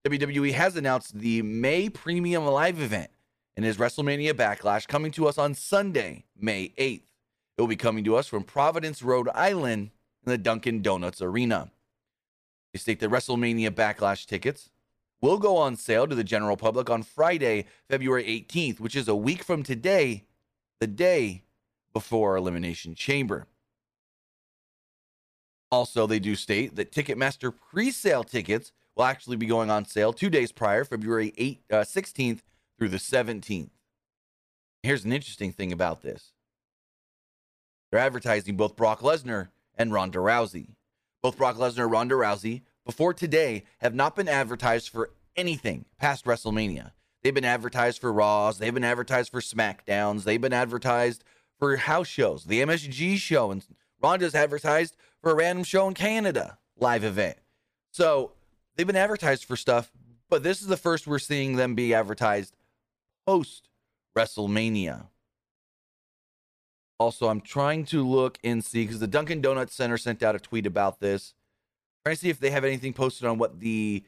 WWE 0.07 0.54
has 0.54 0.77
announced 0.77 1.19
the 1.19 1.42
May 1.42 1.89
Premium 1.89 2.45
Live 2.45 2.80
event 2.80 3.12
in 3.57 3.65
his 3.65 3.75
WrestleMania 3.75 4.31
Backlash 4.31 4.88
coming 4.88 5.12
to 5.12 5.27
us 5.27 5.38
on 5.38 5.54
Sunday, 5.54 6.24
May 6.39 6.69
8th. 6.77 7.01
It 7.57 7.62
will 7.62 7.68
be 7.68 7.75
coming 7.75 8.06
to 8.06 8.15
us 8.15 8.25
from 8.25 8.44
Providence, 8.44 9.04
Rhode 9.04 9.27
Island 9.36 9.92
in 10.25 10.30
the 10.31 10.38
Dunkin' 10.38 10.81
Donuts 10.81 11.21
Arena. 11.21 11.71
They 12.71 12.80
state 12.80 13.01
that 13.01 13.09
WrestleMania 13.09 13.71
Backlash 13.71 14.25
tickets 14.25 14.69
will 15.19 15.39
go 15.39 15.57
on 15.57 15.75
sale 15.75 16.07
to 16.07 16.15
the 16.15 16.24
general 16.24 16.56
public 16.56 16.89
on 16.89 17.04
Friday, 17.04 17.65
February 17.89 18.24
18th, 18.24 18.80
which 18.80 18.95
is 18.95 19.09
a 19.09 19.15
week 19.15 19.44
from 19.44 19.62
today, 19.62 20.24
the 20.80 20.88
day 20.88 21.44
before 21.92 22.38
Elimination 22.38 22.95
Chamber. 22.95 23.45
Also, 25.69 26.07
they 26.07 26.19
do 26.19 26.33
state 26.33 26.77
that 26.77 26.94
Ticketmaster 26.94 27.54
pre 27.54 27.92
sale 27.92 28.24
tickets 28.24 28.71
will 28.98 29.06
actually 29.06 29.38
be 29.38 29.46
going 29.46 29.70
on 29.70 29.86
sale 29.86 30.12
two 30.12 30.30
days 30.30 30.52
prior, 30.52 30.84
February 30.84 31.34
8, 31.38 31.62
uh, 31.72 31.76
16th 31.78 32.40
through 32.78 32.90
the 32.90 32.98
17th. 32.98 33.70
Here's 34.82 35.06
an 35.06 35.14
interesting 35.14 35.52
thing 35.52 35.72
about 35.72 36.02
this 36.02 36.34
they're 37.92 38.00
advertising 38.00 38.58
both 38.58 38.76
Brock 38.76 39.02
Lesnar 39.02 39.50
and 39.76 39.94
Ronda 39.94 40.20
Rousey. 40.20 40.70
Both 41.22 41.38
Brock 41.38 41.58
Lesnar 41.58 41.84
and 41.84 41.92
Ronda 41.92 42.16
Rousey, 42.16 42.62
before 42.86 43.14
today, 43.14 43.64
have 43.80 43.94
not 43.94 44.16
been 44.16 44.28
advertised 44.28 44.90
for 44.90 45.12
anything 45.36 45.86
past 45.98 46.26
WrestleMania. 46.26 46.92
They've 47.22 47.34
been 47.34 47.46
advertised 47.46 48.00
for 48.00 48.14
Raws, 48.14 48.60
they've 48.60 48.74
been 48.74 48.84
advertised 48.84 49.32
for 49.32 49.42
SmackDowns, 49.42 50.24
they've 50.24 50.42
been 50.42 50.54
advertised 50.54 51.24
for 51.60 51.76
house 51.76 52.08
shows, 52.08 52.46
the 52.46 52.62
MSG 52.62 53.18
show, 53.18 53.52
and 53.52 53.64
Ronda's 54.02 54.36
advertised 54.36 54.96
for 55.22 55.32
a 55.32 55.36
random 55.36 55.64
show 55.64 55.88
in 55.88 55.96
Canada 55.96 56.60
live 56.80 57.04
event. 57.04 57.38
So 57.92 58.34
they've 58.78 58.88
been 58.88 58.96
advertised 58.96 59.44
for 59.46 59.58
stuff, 59.58 59.92
but 60.30 60.44
this 60.44 60.62
is 60.62 60.68
the 60.68 60.78
first 60.78 61.08
we're 61.08 61.20
seeing 61.20 61.56
them 61.56 61.76
be 61.76 61.94
advertised 61.94 62.56
post 63.26 63.70
WrestleMania. 64.18 65.08
Also, 67.00 67.28
I'm 67.28 67.42
trying 67.42 67.86
to 67.86 68.08
look 68.08 68.40
and 68.44 68.64
see 68.64 68.84
because 68.84 69.00
the 69.00 69.08
Dunkin' 69.08 69.42
Donuts 69.42 69.76
Center 69.76 69.98
sent 69.98 70.24
out 70.24 70.36
a 70.36 70.40
tweet 70.40 70.66
about 70.66 71.00
this. 71.00 71.34
Trying 72.04 72.16
to 72.16 72.22
see 72.22 72.30
if 72.30 72.40
they 72.40 72.50
have 72.52 72.64
anything 72.64 72.94
posted 72.94 73.28
on 73.28 73.38
what 73.38 73.60
the 73.60 74.04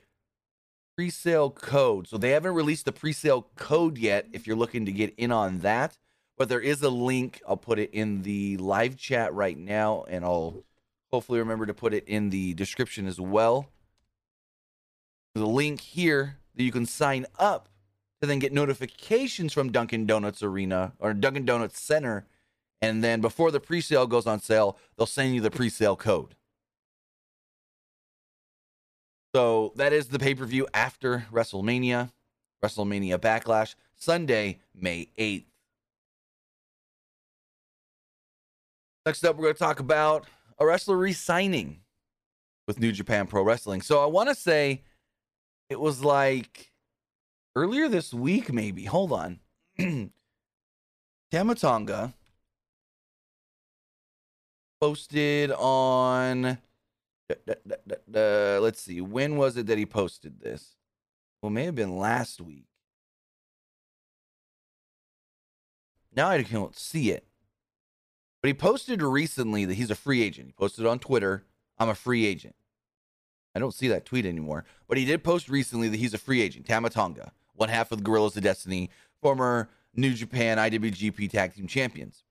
pre-sale 0.96 1.52
code. 1.52 2.08
So 2.08 2.18
they 2.18 2.32
haven't 2.32 2.56
released 2.56 2.86
the 2.86 2.92
pre-sale 2.92 3.48
code 3.56 3.98
yet. 3.98 4.28
If 4.34 4.48
you're 4.48 4.56
looking 4.56 4.86
to 4.86 4.92
get 4.92 5.14
in 5.18 5.32
on 5.32 5.60
that, 5.60 5.98
but 6.38 6.50
there 6.50 6.62
is 6.62 6.82
a 6.82 6.90
link. 6.90 7.42
I'll 7.48 7.58
put 7.58 7.78
it 7.78 7.92
in 7.94 8.24
the 8.24 8.58
live 8.58 8.98
chat 8.98 9.34
right 9.34 9.58
now, 9.58 10.06
and 10.08 10.26
I'll 10.26 10.64
hopefully 11.12 11.40
remember 11.40 11.66
to 11.68 11.74
put 11.74 11.94
it 11.94 12.08
in 12.08 12.32
the 12.32 12.54
description 12.56 13.06
as 13.06 13.20
well. 13.20 13.68
There's 15.34 15.44
a 15.44 15.48
link 15.48 15.82
here 15.82 16.38
that 16.56 16.64
you 16.64 16.72
can 16.72 16.86
sign 16.86 17.26
up 17.38 17.70
to 18.22 18.28
then 18.28 18.40
get 18.40 18.52
notifications 18.52 19.54
from 19.54 19.72
Dunkin' 19.72 20.06
Donuts 20.06 20.44
Arena 20.44 20.94
or 21.00 21.14
Dunkin' 21.14 21.46
Donuts 21.46 21.80
Center. 21.80 22.26
And 22.82 23.04
then 23.04 23.22
before 23.22 23.52
the 23.52 23.60
pre 23.60 23.82
sale 23.82 24.08
goes 24.08 24.28
on 24.28 24.40
sale, 24.40 24.78
they'll 24.98 25.06
send 25.06 25.36
you 25.36 25.42
the 25.42 25.52
pre 25.52 25.70
sale 25.70 25.96
code. 25.96 26.36
So 29.36 29.74
that 29.76 29.94
is 29.94 30.08
the 30.08 30.20
pay 30.20 30.34
per 30.34 30.46
view 30.46 30.68
after 30.74 31.28
WrestleMania, 31.32 32.12
WrestleMania 32.64 33.20
Backlash, 33.20 33.76
Sunday, 33.96 34.60
May 34.74 35.10
8th. 35.18 35.46
Next 39.06 39.24
up, 39.24 39.36
we're 39.36 39.44
going 39.44 39.56
to 39.56 39.60
talk 39.60 39.80
about 39.80 40.26
a 40.58 40.66
wrestler 40.66 40.98
re 40.98 41.14
signing 41.14 41.82
with 42.68 42.80
New 42.80 42.92
Japan 42.92 43.28
Pro 43.28 43.44
Wrestling. 43.44 43.82
So 43.82 44.04
I 44.04 44.06
want 44.06 44.30
to 44.30 44.36
say 44.36 44.84
it 45.70 45.80
was 45.80 46.04
like 46.04 46.72
earlier 47.56 47.88
this 47.88 48.14
week, 48.14 48.52
maybe. 48.52 48.86
Hold 48.86 49.12
on. 49.12 49.40
Tama 51.32 51.56
Tonga 51.56 52.14
posted 54.82 55.52
on. 55.52 56.58
let's 58.08 58.82
see. 58.82 59.02
When 59.02 59.38
was 59.38 59.58
it 59.58 59.68
that 59.68 59.78
he 59.78 59.86
posted 59.86 60.40
this? 60.40 60.76
Well, 61.42 61.52
may 61.52 61.66
have 61.66 61.76
been 61.76 61.98
last 61.98 62.42
week. 62.42 62.66
Now 66.16 66.30
I 66.30 66.44
can't 66.44 66.76
see 66.76 67.12
it. 67.12 67.26
But 68.42 68.48
he 68.48 68.54
posted 68.54 69.02
recently 69.02 69.66
that 69.66 69.76
he's 69.76 69.92
a 69.92 69.96
free 69.96 70.24
agent. 70.24 70.48
He 70.48 70.54
posted 70.54 70.86
on 70.86 71.00
Twitter, 71.00 71.44
I'm 71.78 71.90
a 71.90 71.96
free 71.96 72.26
agent. 72.26 72.56
I 73.56 73.60
don't 73.60 73.74
see 73.74 73.88
that 73.88 74.06
tweet 74.06 74.26
anymore. 74.26 74.66
But 74.88 74.98
he 74.98 75.06
did 75.06 75.24
post 75.24 75.50
recently 75.50 75.90
that 75.90 75.98
he's 75.98 76.14
a 76.14 76.20
free 76.20 76.42
agent, 76.42 76.68
Tama 76.68 76.90
Tonga 76.90 77.32
one 77.60 77.70
half 77.70 77.92
of 77.92 77.98
the 77.98 78.04
Guerrillas 78.04 78.38
of 78.38 78.44
Destiny, 78.44 78.90
former 79.22 79.70
New 79.94 80.14
Japan 80.14 80.58
IWGP 80.58 81.30
Tag 81.30 81.54
Team 81.54 81.68
Champions. 81.68 82.24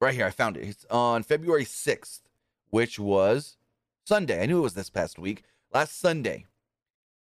Right 0.00 0.14
here, 0.14 0.26
I 0.26 0.30
found 0.30 0.58
it. 0.58 0.64
It's 0.64 0.84
on 0.90 1.22
February 1.22 1.64
6th, 1.64 2.20
which 2.68 2.98
was 2.98 3.56
Sunday. 4.04 4.42
I 4.42 4.46
knew 4.46 4.58
it 4.58 4.62
was 4.62 4.74
this 4.74 4.90
past 4.90 5.18
week. 5.18 5.44
Last 5.72 5.98
Sunday, 5.98 6.44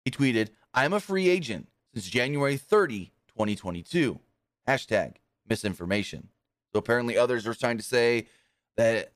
he 0.05 0.11
tweeted, 0.11 0.49
I'm 0.75 0.93
a 0.93 0.99
free 0.99 1.27
agent 1.27 1.69
since 1.91 2.07
January 2.07 2.55
30, 2.55 3.11
2022. 3.27 4.19
Hashtag 4.67 5.15
misinformation. 5.47 6.29
So 6.71 6.77
apparently 6.77 7.17
others 7.17 7.47
are 7.47 7.55
trying 7.55 7.77
to 7.77 7.83
say 7.83 8.27
that, 8.77 9.13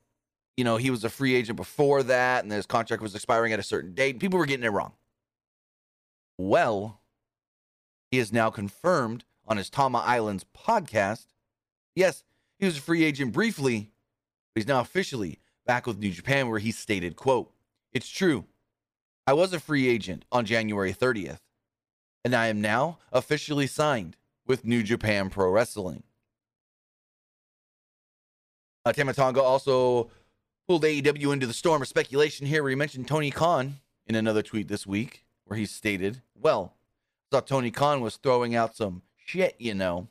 you 0.57 0.63
know, 0.63 0.77
he 0.77 0.91
was 0.91 1.03
a 1.03 1.09
free 1.09 1.35
agent 1.35 1.55
before 1.55 2.03
that 2.03 2.43
and 2.43 2.51
his 2.51 2.65
contract 2.65 3.01
was 3.01 3.15
expiring 3.15 3.53
at 3.53 3.59
a 3.59 3.63
certain 3.63 3.93
date. 3.93 4.19
People 4.19 4.39
were 4.39 4.45
getting 4.45 4.65
it 4.65 4.71
wrong. 4.71 4.93
Well, 6.37 7.01
he 8.11 8.19
is 8.19 8.31
now 8.31 8.49
confirmed 8.49 9.25
on 9.47 9.57
his 9.57 9.69
Tama 9.69 9.99
Islands 9.99 10.45
podcast. 10.55 11.25
Yes, 11.95 12.23
he 12.59 12.65
was 12.65 12.77
a 12.77 12.81
free 12.81 13.03
agent 13.03 13.33
briefly, 13.33 13.91
but 14.53 14.61
he's 14.61 14.67
now 14.67 14.79
officially 14.79 15.39
back 15.65 15.87
with 15.87 15.97
New 15.97 16.11
Japan 16.11 16.49
where 16.49 16.59
he 16.59 16.71
stated, 16.71 17.15
quote, 17.15 17.51
It's 17.91 18.09
true. 18.09 18.45
I 19.25 19.33
was 19.33 19.53
a 19.53 19.59
free 19.59 19.87
agent 19.87 20.25
on 20.31 20.45
January 20.45 20.93
30th, 20.93 21.39
and 22.25 22.35
I 22.35 22.47
am 22.47 22.61
now 22.61 22.99
officially 23.11 23.67
signed 23.67 24.17
with 24.45 24.65
New 24.65 24.83
Japan 24.83 25.29
Pro 25.29 25.49
Wrestling. 25.49 26.03
Uh, 28.85 28.91
Tama 28.91 29.13
Tonga 29.13 29.41
also 29.41 30.09
pulled 30.67 30.83
AEW 30.83 31.33
into 31.33 31.47
the 31.47 31.53
storm 31.53 31.81
of 31.81 31.87
speculation 31.87 32.47
here, 32.47 32.63
where 32.63 32.69
he 32.69 32.75
mentioned 32.75 33.07
Tony 33.07 33.31
Khan 33.31 33.79
in 34.07 34.15
another 34.15 34.41
tweet 34.41 34.67
this 34.67 34.87
week, 34.87 35.25
where 35.45 35.57
he 35.57 35.65
stated, 35.65 36.21
Well, 36.35 36.73
I 36.75 37.35
thought 37.35 37.47
Tony 37.47 37.71
Khan 37.71 38.01
was 38.01 38.17
throwing 38.17 38.55
out 38.55 38.75
some 38.75 39.01
shit, 39.17 39.55
you 39.59 39.73
know. 39.73 40.07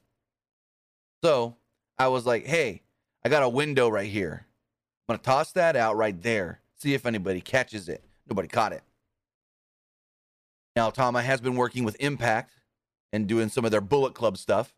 So 1.22 1.56
I 1.98 2.08
was 2.08 2.26
like, 2.26 2.46
Hey, 2.46 2.82
I 3.24 3.28
got 3.28 3.42
a 3.42 3.48
window 3.48 3.88
right 3.88 4.10
here. 4.10 4.46
I'm 5.08 5.14
going 5.14 5.20
to 5.20 5.24
toss 5.24 5.52
that 5.52 5.76
out 5.76 5.96
right 5.96 6.20
there, 6.20 6.60
see 6.76 6.94
if 6.94 7.06
anybody 7.06 7.40
catches 7.40 7.88
it. 7.88 8.04
Nobody 8.28 8.48
caught 8.48 8.72
it. 8.72 8.82
Now, 10.74 10.90
Tama 10.90 11.22
has 11.22 11.40
been 11.40 11.56
working 11.56 11.84
with 11.84 11.96
Impact 12.00 12.54
and 13.12 13.26
doing 13.26 13.48
some 13.48 13.64
of 13.64 13.70
their 13.70 13.80
Bullet 13.80 14.14
Club 14.14 14.38
stuff. 14.38 14.74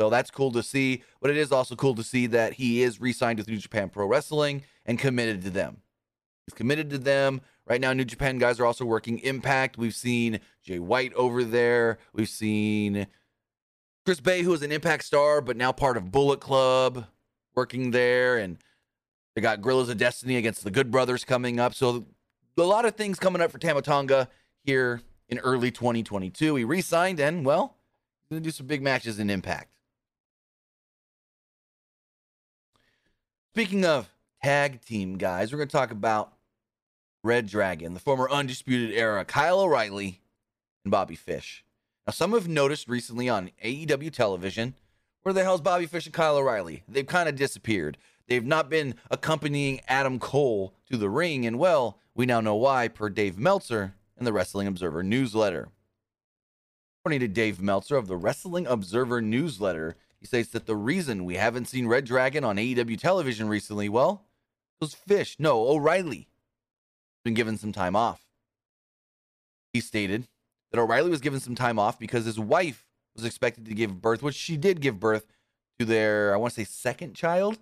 So 0.00 0.10
that's 0.10 0.30
cool 0.30 0.50
to 0.52 0.62
see. 0.62 1.02
But 1.20 1.30
it 1.30 1.36
is 1.36 1.52
also 1.52 1.76
cool 1.76 1.94
to 1.94 2.02
see 2.02 2.26
that 2.28 2.54
he 2.54 2.82
is 2.82 3.00
re 3.00 3.12
signed 3.12 3.38
with 3.38 3.48
New 3.48 3.58
Japan 3.58 3.88
Pro 3.88 4.06
Wrestling 4.06 4.62
and 4.84 4.98
committed 4.98 5.42
to 5.42 5.50
them. 5.50 5.78
He's 6.46 6.54
committed 6.54 6.90
to 6.90 6.98
them. 6.98 7.40
Right 7.66 7.80
now, 7.80 7.92
New 7.94 8.04
Japan 8.04 8.38
guys 8.38 8.60
are 8.60 8.66
also 8.66 8.84
working 8.84 9.18
Impact. 9.20 9.78
We've 9.78 9.94
seen 9.94 10.40
Jay 10.62 10.78
White 10.78 11.14
over 11.14 11.44
there. 11.44 11.98
We've 12.12 12.28
seen 12.28 13.06
Chris 14.04 14.20
Bey, 14.20 14.42
who 14.42 14.52
is 14.52 14.62
an 14.62 14.70
Impact 14.70 15.04
star, 15.04 15.40
but 15.40 15.56
now 15.56 15.72
part 15.72 15.96
of 15.96 16.12
Bullet 16.12 16.40
Club, 16.40 17.06
working 17.54 17.92
there. 17.92 18.36
And 18.36 18.58
they 19.34 19.40
got 19.40 19.62
Guerrillas 19.62 19.88
of 19.88 19.96
Destiny 19.96 20.36
against 20.36 20.62
the 20.62 20.70
Good 20.70 20.90
Brothers 20.90 21.24
coming 21.24 21.58
up. 21.58 21.74
So 21.74 22.04
a 22.58 22.62
lot 22.62 22.84
of 22.84 22.96
things 22.96 23.18
coming 23.18 23.40
up 23.40 23.50
for 23.50 23.58
Tama 23.58 23.80
Tonga 23.80 24.28
here 24.62 25.00
in 25.30 25.38
early 25.38 25.70
2022. 25.70 26.56
He 26.56 26.64
re 26.64 26.82
signed 26.82 27.18
and, 27.18 27.46
well, 27.46 27.76
he's 28.20 28.28
going 28.28 28.42
to 28.42 28.46
do 28.46 28.52
some 28.52 28.66
big 28.66 28.82
matches 28.82 29.18
in 29.18 29.30
Impact. 29.30 29.73
Speaking 33.54 33.84
of 33.84 34.10
tag 34.42 34.80
team 34.80 35.16
guys, 35.16 35.52
we're 35.52 35.58
going 35.58 35.68
to 35.68 35.76
talk 35.76 35.92
about 35.92 36.32
Red 37.22 37.46
Dragon, 37.46 37.94
the 37.94 38.00
former 38.00 38.28
Undisputed 38.28 38.90
Era, 38.90 39.24
Kyle 39.24 39.60
O'Reilly 39.60 40.20
and 40.84 40.90
Bobby 40.90 41.14
Fish. 41.14 41.64
Now, 42.04 42.10
some 42.10 42.32
have 42.32 42.48
noticed 42.48 42.88
recently 42.88 43.28
on 43.28 43.52
AEW 43.64 44.12
television 44.12 44.74
where 45.22 45.32
the 45.32 45.44
hell's 45.44 45.60
Bobby 45.60 45.86
Fish 45.86 46.04
and 46.04 46.12
Kyle 46.12 46.36
O'Reilly? 46.36 46.82
They've 46.88 47.06
kind 47.06 47.28
of 47.28 47.36
disappeared. 47.36 47.96
They've 48.26 48.44
not 48.44 48.68
been 48.68 48.96
accompanying 49.08 49.82
Adam 49.86 50.18
Cole 50.18 50.74
to 50.90 50.96
the 50.96 51.08
ring, 51.08 51.46
and 51.46 51.56
well, 51.56 52.00
we 52.12 52.26
now 52.26 52.40
know 52.40 52.56
why, 52.56 52.88
per 52.88 53.08
Dave 53.08 53.38
Meltzer 53.38 53.94
in 54.18 54.24
the 54.24 54.32
Wrestling 54.32 54.66
Observer 54.66 55.04
newsletter. 55.04 55.68
According 57.00 57.20
to 57.20 57.28
Dave 57.28 57.62
Meltzer 57.62 57.96
of 57.96 58.08
the 58.08 58.16
Wrestling 58.16 58.66
Observer 58.66 59.22
newsletter, 59.22 59.94
he 60.24 60.26
states 60.26 60.48
that 60.52 60.64
the 60.64 60.74
reason 60.74 61.26
we 61.26 61.34
haven't 61.34 61.66
seen 61.66 61.86
Red 61.86 62.06
Dragon 62.06 62.44
on 62.44 62.56
AEW 62.56 62.98
television 62.98 63.46
recently, 63.46 63.90
well, 63.90 64.24
it 64.80 64.84
was 64.84 64.94
Fish, 64.94 65.36
no, 65.38 65.68
O'Reilly, 65.68 66.28
been 67.26 67.34
given 67.34 67.58
some 67.58 67.72
time 67.72 67.94
off. 67.94 68.24
He 69.74 69.80
stated 69.80 70.26
that 70.70 70.80
O'Reilly 70.80 71.10
was 71.10 71.20
given 71.20 71.40
some 71.40 71.54
time 71.54 71.78
off 71.78 71.98
because 71.98 72.24
his 72.24 72.40
wife 72.40 72.86
was 73.14 73.26
expected 73.26 73.66
to 73.66 73.74
give 73.74 74.00
birth, 74.00 74.22
which 74.22 74.34
she 74.34 74.56
did 74.56 74.80
give 74.80 74.98
birth 74.98 75.26
to 75.78 75.84
their, 75.84 76.32
I 76.32 76.38
want 76.38 76.54
to 76.54 76.60
say, 76.60 76.64
second 76.64 77.12
child. 77.12 77.58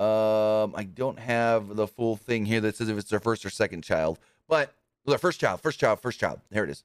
Um, 0.00 0.74
I 0.74 0.88
don't 0.92 1.20
have 1.20 1.76
the 1.76 1.86
full 1.86 2.16
thing 2.16 2.46
here 2.46 2.60
that 2.62 2.74
says 2.74 2.88
if 2.88 2.98
it's 2.98 3.10
their 3.10 3.20
first 3.20 3.46
or 3.46 3.50
second 3.50 3.82
child, 3.82 4.18
but 4.48 4.74
their 5.06 5.18
first 5.18 5.38
child, 5.38 5.60
first 5.60 5.78
child, 5.78 6.00
first 6.00 6.18
child. 6.18 6.40
There 6.50 6.64
it 6.64 6.70
is. 6.70 6.82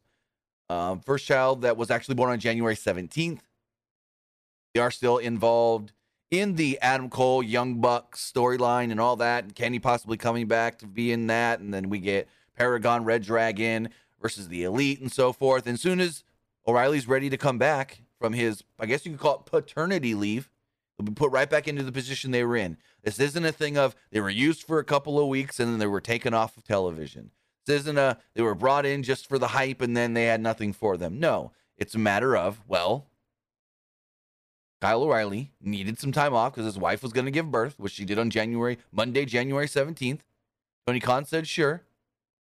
Um, 0.70 1.00
first 1.00 1.26
child 1.26 1.64
that 1.64 1.76
was 1.76 1.90
actually 1.90 2.16
born 2.16 2.30
on 2.30 2.40
January 2.40 2.76
17th. 2.76 3.40
They 4.74 4.80
are 4.80 4.92
still 4.92 5.18
involved 5.18 5.92
in 6.32 6.56
the 6.56 6.80
Adam 6.82 7.10
Cole 7.10 7.44
Young 7.44 7.80
Buck 7.80 8.16
storyline 8.16 8.90
and 8.90 9.00
all 9.00 9.16
that. 9.18 9.44
And 9.44 9.56
Kenny 9.56 9.80
possibly 9.80 10.18
coming 10.18 10.48
back 10.48 10.80
to 10.80 10.88
be 10.88 11.12
in 11.12 11.28
that. 11.28 11.60
And 11.60 11.74
then 11.74 11.90
we 11.90 12.00
get 12.00 12.28
Paragon 12.58 13.06
Red 13.06 13.22
Dragon 13.24 13.90
versus 14.22 14.48
the 14.48 14.64
Elite 14.64 15.00
and 15.00 15.12
so 15.12 15.32
forth. 15.32 15.68
And 15.68 15.80
soon 15.80 16.00
as 16.00 16.24
O'Reilly's 16.68 17.08
ready 17.08 17.30
to 17.30 17.38
come 17.38 17.60
back 17.60 18.02
from 18.20 18.34
his, 18.34 18.64
I 18.80 18.88
guess 18.88 19.06
you 19.06 19.12
could 19.12 19.20
call 19.20 19.36
it 19.36 19.46
paternity 19.46 20.16
leave, 20.16 20.50
they'll 20.98 21.06
be 21.06 21.14
put 21.14 21.32
right 21.32 21.50
back 21.50 21.68
into 21.68 21.84
the 21.84 21.92
position 21.92 22.32
they 22.32 22.44
were 22.44 22.58
in. 22.58 22.78
This 23.04 23.20
isn't 23.20 23.46
a 23.46 23.52
thing 23.52 23.78
of 23.78 23.96
they 24.12 24.22
were 24.22 24.30
used 24.30 24.64
for 24.64 24.80
a 24.80 24.84
couple 24.84 25.20
of 25.20 25.28
weeks 25.28 25.60
and 25.60 25.72
then 25.72 25.80
they 25.80 25.88
were 25.88 26.02
taken 26.02 26.34
off 26.34 26.58
of 26.58 26.64
television. 26.64 27.32
This 27.68 27.82
isn't 27.82 27.98
a 27.98 28.18
they 28.34 28.42
were 28.42 28.56
brought 28.56 28.86
in 28.86 29.04
just 29.04 29.28
for 29.28 29.38
the 29.38 29.50
hype 29.50 29.82
and 29.82 29.96
then 29.96 30.14
they 30.14 30.26
had 30.26 30.42
nothing 30.42 30.74
for 30.74 30.98
them. 30.98 31.20
No, 31.20 31.52
it's 31.78 31.96
a 31.96 32.00
matter 32.00 32.36
of, 32.36 32.62
well, 32.68 33.08
Kyle 34.84 35.04
O'Reilly 35.04 35.50
needed 35.62 35.98
some 35.98 36.12
time 36.12 36.34
off 36.34 36.52
because 36.52 36.66
his 36.66 36.78
wife 36.78 37.02
was 37.02 37.14
going 37.14 37.24
to 37.24 37.32
give 37.32 37.50
birth, 37.50 37.80
which 37.80 37.94
she 37.94 38.04
did 38.04 38.20
on 38.20 38.30
January, 38.30 38.80
Monday, 38.92 39.24
January 39.24 39.66
17th. 39.66 40.20
Tony 40.86 41.00
Khan 41.00 41.24
said 41.24 41.48
sure. 41.48 41.84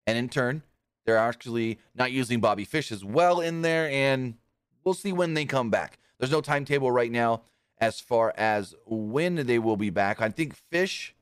And 0.06 0.16
in 0.16 0.30
turn, 0.30 0.62
they're 1.04 1.18
actually 1.18 1.78
not 1.94 2.12
using 2.12 2.40
Bobby 2.40 2.64
Fish 2.64 2.90
as 2.90 3.04
well 3.04 3.40
in 3.40 3.60
there. 3.60 3.90
And 3.90 4.36
we'll 4.82 4.94
see 4.94 5.12
when 5.12 5.34
they 5.34 5.44
come 5.44 5.68
back. 5.68 5.98
There's 6.18 6.30
no 6.30 6.40
timetable 6.40 6.90
right 6.90 7.12
now 7.12 7.42
as 7.76 8.00
far 8.00 8.32
as 8.38 8.74
when 8.86 9.34
they 9.46 9.58
will 9.58 9.76
be 9.76 9.90
back. 9.90 10.22
I 10.22 10.30
think 10.30 10.56
Fish 10.56 11.14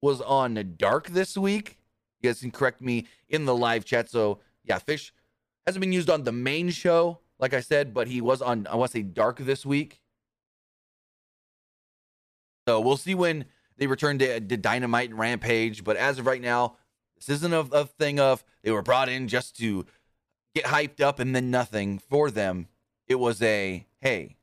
was 0.00 0.20
on 0.20 0.76
Dark 0.78 1.08
this 1.08 1.36
week. 1.36 1.78
You 2.20 2.30
guys 2.30 2.38
can 2.38 2.52
correct 2.52 2.80
me 2.80 3.08
in 3.28 3.44
the 3.44 3.56
live 3.56 3.84
chat. 3.84 4.08
So, 4.08 4.38
yeah, 4.62 4.78
Fish 4.78 5.12
hasn't 5.66 5.80
been 5.80 5.92
used 5.92 6.10
on 6.10 6.22
the 6.22 6.30
main 6.30 6.70
show, 6.70 7.18
like 7.40 7.54
I 7.54 7.60
said, 7.60 7.92
but 7.92 8.06
he 8.06 8.20
was 8.20 8.40
on, 8.40 8.68
I 8.68 8.76
want 8.76 8.92
to 8.92 8.98
say, 8.98 9.02
Dark 9.02 9.38
this 9.38 9.66
week. 9.66 10.00
So 12.66 12.80
we'll 12.80 12.96
see 12.96 13.14
when 13.14 13.44
they 13.76 13.86
return 13.86 14.18
to, 14.18 14.40
to 14.40 14.56
Dynamite 14.56 15.10
and 15.10 15.18
Rampage. 15.18 15.84
But 15.84 15.96
as 15.96 16.18
of 16.18 16.26
right 16.26 16.40
now, 16.40 16.76
this 17.16 17.28
isn't 17.28 17.52
a, 17.52 17.60
a 17.60 17.86
thing 17.86 18.18
of 18.18 18.44
they 18.62 18.70
were 18.70 18.82
brought 18.82 19.08
in 19.08 19.28
just 19.28 19.56
to 19.58 19.86
get 20.54 20.64
hyped 20.64 21.00
up 21.00 21.18
and 21.18 21.34
then 21.34 21.50
nothing 21.50 21.98
for 21.98 22.30
them. 22.30 22.68
It 23.06 23.16
was 23.16 23.42
a 23.42 23.86
hey, 24.00 24.36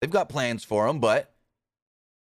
they've 0.00 0.10
got 0.10 0.28
plans 0.28 0.64
for 0.64 0.86
him, 0.86 1.00
but 1.00 1.34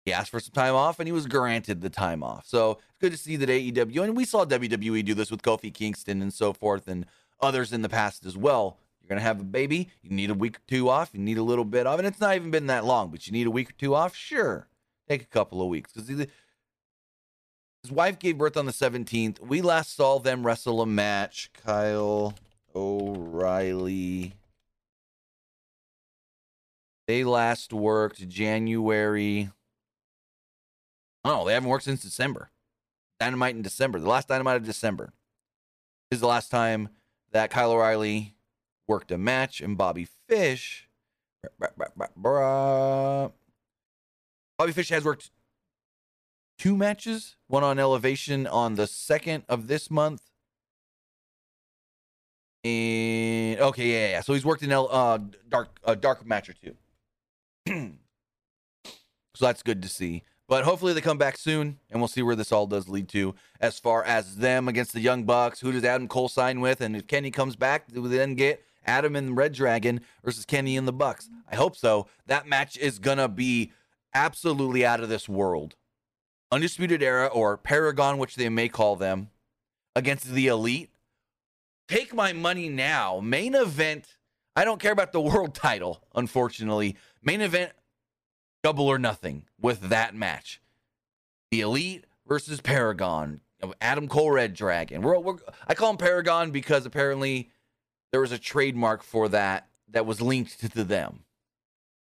he 0.04 0.12
asked 0.12 0.30
for 0.30 0.40
some 0.40 0.52
time 0.52 0.74
off 0.74 0.98
and 0.98 1.08
he 1.08 1.12
was 1.12 1.26
granted 1.26 1.80
the 1.80 1.90
time 1.90 2.22
off. 2.22 2.46
So 2.46 2.72
it's 2.72 2.98
good 3.00 3.12
to 3.12 3.18
see 3.18 3.36
that 3.36 3.48
AEW 3.48 4.04
and 4.04 4.16
we 4.16 4.24
saw 4.24 4.44
WWE 4.44 5.04
do 5.04 5.14
this 5.14 5.30
with 5.30 5.42
Kofi 5.42 5.72
Kingston 5.72 6.22
and 6.22 6.32
so 6.32 6.52
forth 6.52 6.88
and 6.88 7.06
others 7.40 7.72
in 7.72 7.82
the 7.82 7.88
past 7.88 8.24
as 8.24 8.36
well. 8.36 8.78
You're 9.08 9.16
gonna 9.16 9.26
have 9.26 9.40
a 9.40 9.44
baby, 9.44 9.88
you 10.02 10.10
need 10.10 10.28
a 10.28 10.34
week 10.34 10.56
or 10.56 10.62
two 10.68 10.90
off, 10.90 11.10
you 11.14 11.20
need 11.20 11.38
a 11.38 11.42
little 11.42 11.64
bit 11.64 11.86
of, 11.86 11.98
and 11.98 12.06
it's 12.06 12.20
not 12.20 12.36
even 12.36 12.50
been 12.50 12.66
that 12.66 12.84
long, 12.84 13.10
but 13.10 13.26
you 13.26 13.32
need 13.32 13.46
a 13.46 13.50
week 13.50 13.70
or 13.70 13.74
two 13.78 13.94
off. 13.94 14.14
Sure, 14.14 14.68
take 15.08 15.22
a 15.22 15.26
couple 15.26 15.62
of 15.62 15.68
weeks 15.68 15.92
because 15.92 16.08
his 16.08 16.26
wife 17.90 18.18
gave 18.18 18.36
birth 18.36 18.58
on 18.58 18.66
the 18.66 18.72
17th. 18.72 19.40
We 19.40 19.62
last 19.62 19.96
saw 19.96 20.18
them 20.18 20.44
wrestle 20.44 20.82
a 20.82 20.86
match. 20.86 21.50
Kyle 21.64 22.34
O'Reilly. 22.76 24.34
They 27.06 27.24
last 27.24 27.72
worked 27.72 28.28
January. 28.28 29.50
Oh, 31.24 31.46
they 31.46 31.54
haven't 31.54 31.70
worked 31.70 31.84
since 31.84 32.02
December. 32.02 32.50
Dynamite 33.18 33.54
in 33.54 33.62
December. 33.62 33.98
The 34.00 34.08
last 34.08 34.28
Dynamite 34.28 34.56
of 34.56 34.64
December 34.64 35.14
is 36.10 36.20
the 36.20 36.26
last 36.26 36.50
time 36.50 36.90
that 37.32 37.50
Kyle 37.50 37.72
O'Reilly 37.72 38.34
worked 38.88 39.12
a 39.12 39.18
match, 39.18 39.60
and 39.60 39.76
Bobby 39.76 40.08
Fish. 40.28 40.88
Bobby 44.58 44.72
Fish 44.72 44.88
has 44.88 45.04
worked 45.04 45.30
two 46.58 46.76
matches, 46.76 47.36
one 47.46 47.62
on 47.62 47.78
Elevation 47.78 48.46
on 48.46 48.74
the 48.74 48.86
second 48.86 49.44
of 49.48 49.68
this 49.68 49.90
month. 49.90 50.22
And 52.64 53.60
okay, 53.60 53.92
yeah, 53.92 54.10
yeah. 54.10 54.20
So 54.22 54.34
he's 54.34 54.44
worked 54.44 54.62
in 54.64 54.72
uh, 54.72 55.18
dark, 55.48 55.78
a 55.84 55.94
dark 55.94 56.26
match 56.26 56.48
or 56.48 56.54
two. 56.54 56.74
so 59.34 59.44
that's 59.44 59.62
good 59.62 59.80
to 59.82 59.88
see. 59.88 60.24
But 60.48 60.64
hopefully 60.64 60.94
they 60.94 61.02
come 61.02 61.18
back 61.18 61.36
soon, 61.36 61.78
and 61.90 62.00
we'll 62.00 62.08
see 62.08 62.22
where 62.22 62.34
this 62.34 62.52
all 62.52 62.66
does 62.66 62.88
lead 62.88 63.08
to. 63.10 63.34
As 63.60 63.78
far 63.78 64.02
as 64.02 64.36
them 64.36 64.66
against 64.66 64.94
the 64.94 65.00
Young 65.00 65.24
Bucks, 65.24 65.60
who 65.60 65.70
does 65.70 65.84
Adam 65.84 66.08
Cole 66.08 66.28
sign 66.28 66.60
with? 66.60 66.80
And 66.80 66.96
if 66.96 67.06
Kenny 67.06 67.30
comes 67.30 67.54
back, 67.54 67.92
do 67.92 68.02
we 68.02 68.08
then 68.08 68.34
get 68.34 68.64
Adam 68.86 69.16
and 69.16 69.36
Red 69.36 69.52
Dragon 69.52 70.00
versus 70.24 70.44
Kenny 70.44 70.76
and 70.76 70.88
the 70.88 70.92
Bucks. 70.92 71.28
I 71.50 71.56
hope 71.56 71.76
so. 71.76 72.06
That 72.26 72.46
match 72.46 72.76
is 72.76 72.98
gonna 72.98 73.28
be 73.28 73.72
absolutely 74.14 74.84
out 74.84 75.00
of 75.00 75.08
this 75.08 75.28
world. 75.28 75.76
Undisputed 76.50 77.02
Era 77.02 77.26
or 77.26 77.56
Paragon, 77.58 78.18
which 78.18 78.36
they 78.36 78.48
may 78.48 78.68
call 78.68 78.96
them, 78.96 79.30
against 79.94 80.30
the 80.30 80.46
Elite. 80.46 80.90
Take 81.88 82.14
my 82.14 82.32
money 82.32 82.68
now. 82.68 83.20
Main 83.20 83.54
event. 83.54 84.16
I 84.56 84.64
don't 84.64 84.80
care 84.80 84.92
about 84.92 85.12
the 85.12 85.20
world 85.20 85.54
title, 85.54 86.02
unfortunately. 86.14 86.96
Main 87.22 87.40
event, 87.40 87.72
double 88.62 88.86
or 88.86 88.98
nothing 88.98 89.44
with 89.60 89.88
that 89.88 90.14
match. 90.14 90.60
The 91.50 91.60
Elite 91.60 92.04
versus 92.26 92.60
Paragon. 92.60 93.40
Adam 93.80 94.06
Cole, 94.06 94.30
Red 94.30 94.54
Dragon. 94.54 95.02
We're, 95.02 95.18
we're, 95.18 95.36
I 95.66 95.74
call 95.74 95.90
him 95.90 95.96
Paragon 95.96 96.52
because 96.52 96.86
apparently 96.86 97.50
there 98.12 98.20
was 98.20 98.32
a 98.32 98.38
trademark 98.38 99.02
for 99.02 99.28
that 99.28 99.68
that 99.90 100.06
was 100.06 100.20
linked 100.20 100.60
to 100.60 100.84
them. 100.84 101.24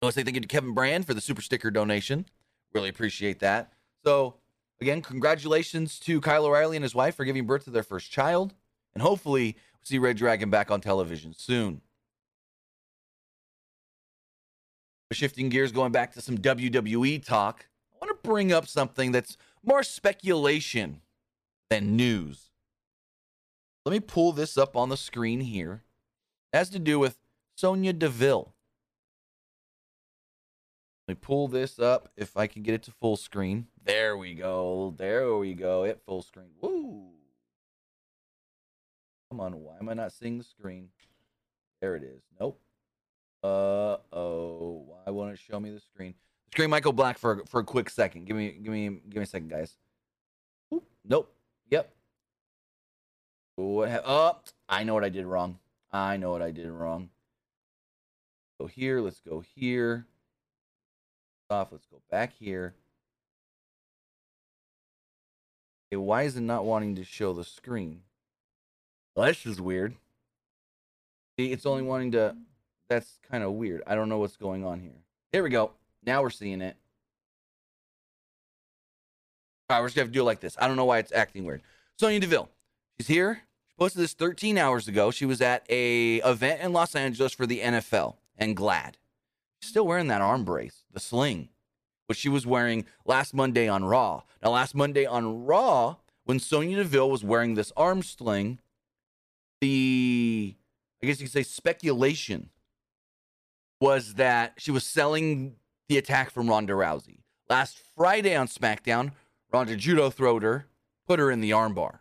I 0.02 0.06
want 0.06 0.16
to 0.16 0.20
say 0.20 0.24
thank 0.24 0.36
you 0.36 0.42
to 0.42 0.48
Kevin 0.48 0.74
Brand 0.74 1.06
for 1.06 1.14
the 1.14 1.22
super 1.22 1.42
sticker 1.42 1.70
donation. 1.70 2.26
Really 2.74 2.90
appreciate 2.90 3.40
that. 3.40 3.74
So, 4.04 4.36
again, 4.80 5.02
congratulations 5.02 6.00
to 6.00 6.20
Kyle 6.22 6.46
O'Reilly 6.46 6.78
and 6.78 6.84
his 6.84 6.96
wife 6.96 7.16
for 7.16 7.26
giving 7.26 7.46
birth 7.46 7.66
to 7.66 7.70
their 7.70 7.84
first 7.84 8.12
child. 8.12 8.54
And 8.94 9.02
hopefully, 9.02 9.56
we'll 9.74 9.84
see 9.84 10.00
Red 10.00 10.18
Dragon 10.18 10.50
back 10.50 10.72
on 10.72 10.82
television 10.82 11.34
soon. 11.34 11.82
Shifting 15.12 15.50
gears, 15.50 15.74
going 15.74 15.92
back 15.92 16.14
to 16.14 16.22
some 16.22 16.38
WWE 16.38 17.24
talk, 17.24 17.68
I 17.94 18.06
want 18.06 18.24
to 18.24 18.28
bring 18.28 18.54
up 18.54 18.66
something 18.66 19.12
that's 19.12 19.38
more 19.62 19.84
speculation 19.84 21.02
than 21.70 21.98
news. 21.98 22.51
Let 23.86 23.92
me 23.92 24.00
pull 24.00 24.32
this 24.32 24.58
up 24.58 24.76
on 24.76 24.90
the 24.90 24.98
screen 24.98 25.40
here. 25.40 25.84
It 26.54 26.58
has 26.58 26.70
to 26.70 26.80
do 26.80 27.00
with 27.00 27.18
Sonya 27.56 27.94
Deville. 27.94 28.54
Let 31.08 31.18
me 31.18 31.20
pull 31.20 31.48
this 31.48 31.80
up 31.80 32.10
if 32.16 32.38
I 32.38 32.48
can 32.48 32.62
get 32.62 32.76
it 32.76 32.84
to 32.84 32.92
full 32.92 33.18
screen. 33.18 33.68
There 33.84 34.18
we 34.18 34.36
go. 34.36 34.94
There 34.98 35.36
we 35.36 35.54
go. 35.54 35.84
At 35.84 36.06
full 36.06 36.22
screen. 36.22 36.52
Woo. 36.62 37.08
Come 39.30 39.40
on. 39.40 39.54
Why 39.62 39.78
am 39.80 39.90
I 39.90 39.94
not 39.94 40.12
seeing 40.12 40.38
the 40.38 40.44
screen? 40.44 40.90
There 41.82 41.96
it 41.96 42.04
is. 42.04 42.22
Nope. 42.40 42.62
Uh 43.44 43.98
oh. 44.14 44.86
Why 44.86 45.12
won't 45.12 45.34
it 45.34 45.40
show 45.40 45.60
me 45.60 45.72
the 45.72 45.80
screen? 45.80 46.14
Screen 46.52 46.70
might 46.70 46.84
go 46.84 46.92
black 46.92 47.18
for 47.18 47.44
for 47.48 47.62
a 47.62 47.64
quick 47.64 47.90
second. 47.90 48.26
Give 48.26 48.38
me 48.38 48.60
give 48.62 48.72
me 48.72 48.90
give 49.10 49.18
me 49.18 49.24
a 49.24 49.26
second, 49.26 49.50
guys. 49.50 49.78
Oop. 50.74 50.84
Nope. 51.04 51.34
Yep. 51.72 51.92
What? 53.62 53.90
Ha- 53.90 54.02
oh, 54.06 54.38
I 54.68 54.84
know 54.84 54.94
what 54.94 55.04
I 55.04 55.10
did 55.10 55.26
wrong. 55.26 55.60
I 55.92 56.18
know 56.18 56.32
what 56.32 56.42
I 56.42 56.52
did 56.52 56.70
wrong. 56.70 57.10
Go 58.60 58.68
here. 58.68 59.02
Let's 59.02 59.20
go 59.20 59.44
here. 59.56 60.06
Off. 61.50 61.72
Let's 61.72 61.86
go 61.86 62.02
back 62.10 62.34
here. 62.40 62.74
Okay, 65.88 65.98
why 65.98 66.24
is 66.24 66.38
it 66.38 66.42
not 66.42 66.66
wanting 66.66 66.96
to 66.96 67.04
show 67.04 67.34
the 67.34 67.44
screen? 67.44 68.02
Well, 69.16 69.26
that's 69.26 69.42
just 69.42 69.60
weird. 69.60 69.96
See, 71.38 71.52
it's 71.52 71.66
only 71.66 71.84
wanting 71.84 72.12
to. 72.14 72.36
That's 72.90 73.20
kind 73.30 73.44
of 73.44 73.52
weird. 73.54 73.84
I 73.86 73.96
don't 73.96 74.10
know 74.10 74.18
what's 74.18 74.38
going 74.38 74.66
on 74.66 74.80
here. 74.80 75.04
There 75.32 75.44
we 75.44 75.50
go. 75.50 75.72
Now 76.06 76.22
we're 76.22 76.30
seeing 76.30 76.62
it. 76.62 76.76
All 79.70 79.78
right, 79.78 79.82
we're 79.82 79.88
just 79.88 79.96
gonna 79.96 80.06
have 80.06 80.12
to 80.12 80.14
do 80.14 80.22
it 80.22 80.26
like 80.26 80.40
this. 80.40 80.58
I 80.60 80.68
don't 80.68 80.76
know 80.76 80.86
why 80.86 80.98
it's 80.98 81.14
acting 81.14 81.46
weird. 81.46 81.62
Sonya 81.98 82.20
Deville, 82.20 82.50
she's 82.98 83.08
here. 83.08 83.44
Posted 83.82 84.04
this 84.04 84.14
13 84.14 84.60
hours 84.60 84.88
ago. 84.88 85.10
She 85.10 85.26
was 85.26 85.42
at 85.42 85.66
a 85.68 86.18
event 86.18 86.62
in 86.62 86.72
Los 86.72 86.94
Angeles 86.96 87.34
for 87.34 87.48
the 87.48 87.62
NFL 87.62 88.18
and 88.38 88.56
GLAAD. 88.56 88.94
Still 89.64 89.88
wearing 89.88 90.06
that 90.06 90.22
arm 90.22 90.46
brace, 90.46 90.84
the 90.94 91.00
sling, 91.00 91.50
which 92.06 92.20
she 92.20 92.30
was 92.30 92.46
wearing 92.46 92.86
last 93.06 93.34
Monday 93.34 93.68
on 93.68 93.84
Raw. 93.84 94.22
Now, 94.44 94.52
last 94.52 94.76
Monday 94.76 95.08
on 95.08 95.46
Raw, 95.46 95.96
when 96.26 96.38
Sonya 96.38 96.78
Deville 96.78 97.10
was 97.10 97.24
wearing 97.24 97.56
this 97.56 97.74
arm 97.76 98.04
sling, 98.04 98.60
the 99.62 100.54
I 101.02 101.08
guess 101.08 101.20
you 101.20 101.26
could 101.26 101.34
say 101.34 101.42
speculation 101.42 102.52
was 103.80 104.14
that 104.14 104.54
she 104.58 104.70
was 104.70 104.84
selling 104.84 105.56
the 105.90 105.98
attack 105.98 106.30
from 106.30 106.48
Ronda 106.48 106.74
Rousey. 106.74 107.22
Last 107.50 107.82
Friday 107.98 108.36
on 108.36 108.48
SmackDown, 108.48 109.14
Ronda 109.52 109.76
judo 109.76 110.12
throwed 110.12 110.44
her, 110.44 110.68
put 111.08 111.18
her 111.18 111.32
in 111.32 111.42
the 111.42 111.50
armbar. 111.50 112.01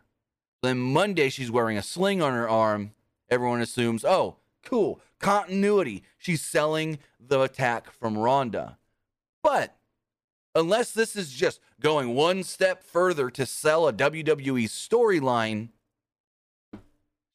Then 0.63 0.79
Monday, 0.79 1.31
she's 1.31 1.51
wearing 1.51 1.79
a 1.79 1.83
sling 1.83 2.21
on 2.21 2.33
her 2.33 2.49
arm. 2.49 2.93
Everyone 3.31 3.61
assumes, 3.61 4.05
oh, 4.05 4.37
cool, 4.65 5.01
continuity. 5.19 6.03
She's 6.19 6.43
selling 6.43 6.99
the 7.19 7.41
attack 7.43 7.91
from 7.93 8.19
Ronda. 8.19 8.79
But 9.43 9.77
unless 10.55 10.93
this 10.93 11.17
is 11.17 11.33
just 11.33 11.61
going 11.81 12.15
one 12.15 12.43
step 12.43 12.83
further 12.83 13.31
to 13.31 13.47
sell 13.47 13.89
a 13.89 13.93
WWE 13.93 14.65
storyline, 14.65 15.69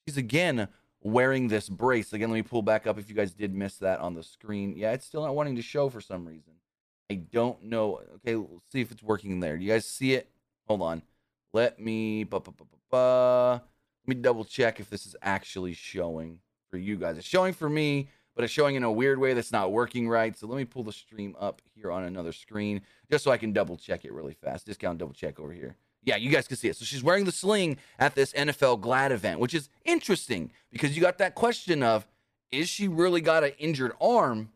she's 0.06 0.17
again 0.17 0.67
wearing 1.02 1.47
this 1.47 1.69
brace. 1.69 2.13
Again, 2.13 2.30
let 2.30 2.36
me 2.36 2.41
pull 2.43 2.62
back 2.62 2.86
up 2.86 2.99
if 2.99 3.10
you 3.10 3.15
guys 3.15 3.34
did 3.34 3.54
miss 3.54 3.78
that 3.78 3.99
on 3.99 4.13
the 4.13 4.23
screen. 4.23 4.76
Yeah, 4.76 4.91
it's 4.91 5.06
still 5.06 5.23
not 5.23 5.36
wanting 5.36 5.56
to 5.56 5.62
show 5.62 5.89
for 5.89 6.02
some 6.02 6.26
reason. 6.26 6.54
I 7.12 7.15
don't 7.15 7.63
know. 7.63 8.02
Okay, 8.15 8.36
we'll 8.36 8.62
see 8.71 8.82
if 8.82 8.91
it's 8.91 9.04
working 9.04 9.39
there. 9.39 9.58
Do 9.58 9.63
you 9.63 9.71
guys 9.71 9.86
see 9.86 10.13
it? 10.13 10.30
Hold 10.67 10.82
on. 10.82 11.04
Let 11.56 11.80
me 11.80 12.26
ba, 12.26 12.41
ba, 12.41 12.52
ba, 12.91 13.63
let 14.04 14.13
me 14.13 14.22
double 14.22 14.44
check 14.44 14.82
if 14.82 14.89
this 14.89 15.06
is 15.06 15.15
actually 15.22 15.74
showing 15.74 16.39
for 16.70 16.76
you 16.76 16.98
guys. 16.98 17.18
It's 17.18 17.26
showing 17.26 17.54
for 17.54 17.70
me, 17.70 18.10
but 18.36 18.44
it's 18.44 18.52
showing 18.52 18.76
in 18.76 18.84
a 18.84 18.91
weird 18.91 19.20
way 19.20 19.34
that's 19.34 19.54
not 19.54 19.72
working 19.72 20.10
right. 20.10 20.38
So 20.38 20.48
let 20.48 20.58
me 20.58 20.65
pull 20.65 20.84
the 20.84 20.91
stream 20.91 21.34
up 21.39 21.62
here 21.74 21.94
on 21.94 22.04
another 22.04 22.34
screen 22.34 22.82
just 23.10 23.24
so 23.24 23.32
I 23.32 23.38
can 23.38 23.54
double 23.54 23.78
check 23.78 24.04
it 24.04 24.12
really 24.12 24.34
fast. 24.34 24.65
Discount 24.65 24.98
double 24.98 25.13
check 25.13 25.39
over 25.39 25.54
here. 25.54 25.78
Yeah, 26.04 26.18
you 26.18 26.30
guys 26.30 26.46
can 26.46 26.58
see 26.58 26.68
it. 26.68 26.76
So 26.76 26.84
she's 26.84 27.02
wearing 27.02 27.24
the 27.24 27.32
sling 27.32 27.78
at 28.00 28.15
this 28.15 28.34
NFL 28.34 28.82
GLAAD 28.82 29.12
event, 29.12 29.39
which 29.39 29.54
is 29.54 29.70
interesting 29.86 30.52
because 30.74 30.94
you 30.94 31.02
got 31.02 31.20
that 31.20 31.36
question 31.36 31.84
of 31.84 32.06
is 32.52 32.68
she 32.68 32.89
really 32.89 33.22
got 33.22 33.46
an 33.46 33.54
injured 33.60 33.94
arm 34.02 34.50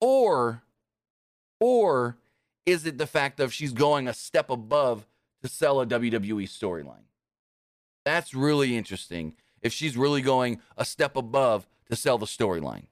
or 0.00 0.64
or 1.60 2.16
is 2.66 2.86
it 2.86 2.98
the 2.98 3.06
fact 3.06 3.38
of 3.38 3.52
she's 3.54 3.72
going 3.72 4.08
a 4.08 4.12
step 4.12 4.50
above 4.50 5.06
to 5.46 5.52
sell 5.52 5.80
a 5.80 5.86
WWE 5.86 6.44
storyline? 6.44 7.04
That's 8.04 8.34
really 8.34 8.76
interesting. 8.76 9.34
If 9.62 9.72
she's 9.72 9.96
really 9.96 10.22
going 10.22 10.60
a 10.76 10.84
step 10.84 11.16
above 11.16 11.66
to 11.88 11.96
sell 11.96 12.18
the 12.18 12.26
storyline. 12.26 12.84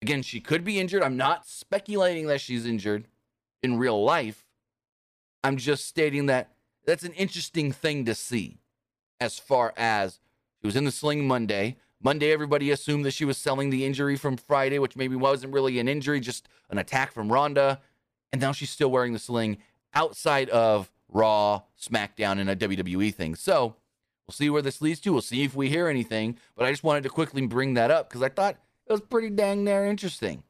Again, 0.00 0.22
she 0.22 0.40
could 0.40 0.64
be 0.64 0.80
injured. 0.80 1.02
I'm 1.02 1.16
not 1.16 1.46
speculating 1.46 2.26
that 2.26 2.40
she's 2.40 2.66
injured 2.66 3.06
in 3.62 3.78
real 3.78 4.02
life. 4.02 4.46
I'm 5.44 5.56
just 5.56 5.86
stating 5.86 6.26
that 6.26 6.50
that's 6.84 7.04
an 7.04 7.12
interesting 7.12 7.72
thing 7.72 8.04
to 8.04 8.14
see 8.14 8.58
as 9.20 9.38
far 9.38 9.72
as 9.76 10.18
she 10.60 10.66
was 10.66 10.76
in 10.76 10.84
the 10.84 10.90
sling 10.90 11.26
Monday. 11.26 11.76
Monday, 12.00 12.32
everybody 12.32 12.72
assumed 12.72 13.04
that 13.04 13.12
she 13.12 13.24
was 13.24 13.38
selling 13.38 13.70
the 13.70 13.84
injury 13.84 14.16
from 14.16 14.36
Friday, 14.36 14.80
which 14.80 14.96
maybe 14.96 15.14
wasn't 15.14 15.52
really 15.52 15.78
an 15.78 15.86
injury, 15.88 16.18
just 16.18 16.48
an 16.70 16.78
attack 16.78 17.12
from 17.12 17.32
Ronda. 17.32 17.80
And 18.32 18.40
now 18.40 18.50
she's 18.50 18.70
still 18.70 18.90
wearing 18.90 19.12
the 19.12 19.18
sling 19.20 19.58
outside 19.94 20.48
of 20.50 20.91
Raw, 21.12 21.62
SmackDown, 21.80 22.38
and 22.38 22.50
a 22.50 22.56
WWE 22.56 23.14
thing. 23.14 23.34
So 23.34 23.76
we'll 24.26 24.32
see 24.32 24.50
where 24.50 24.62
this 24.62 24.80
leads 24.80 25.00
to. 25.00 25.12
We'll 25.12 25.22
see 25.22 25.44
if 25.44 25.54
we 25.54 25.68
hear 25.68 25.88
anything. 25.88 26.38
But 26.56 26.66
I 26.66 26.70
just 26.70 26.84
wanted 26.84 27.02
to 27.04 27.10
quickly 27.10 27.46
bring 27.46 27.74
that 27.74 27.90
up 27.90 28.08
because 28.08 28.22
I 28.22 28.28
thought 28.28 28.56
it 28.86 28.92
was 28.92 29.00
pretty 29.00 29.30
dang 29.30 29.64
near 29.64 29.84
interesting. 29.86 30.42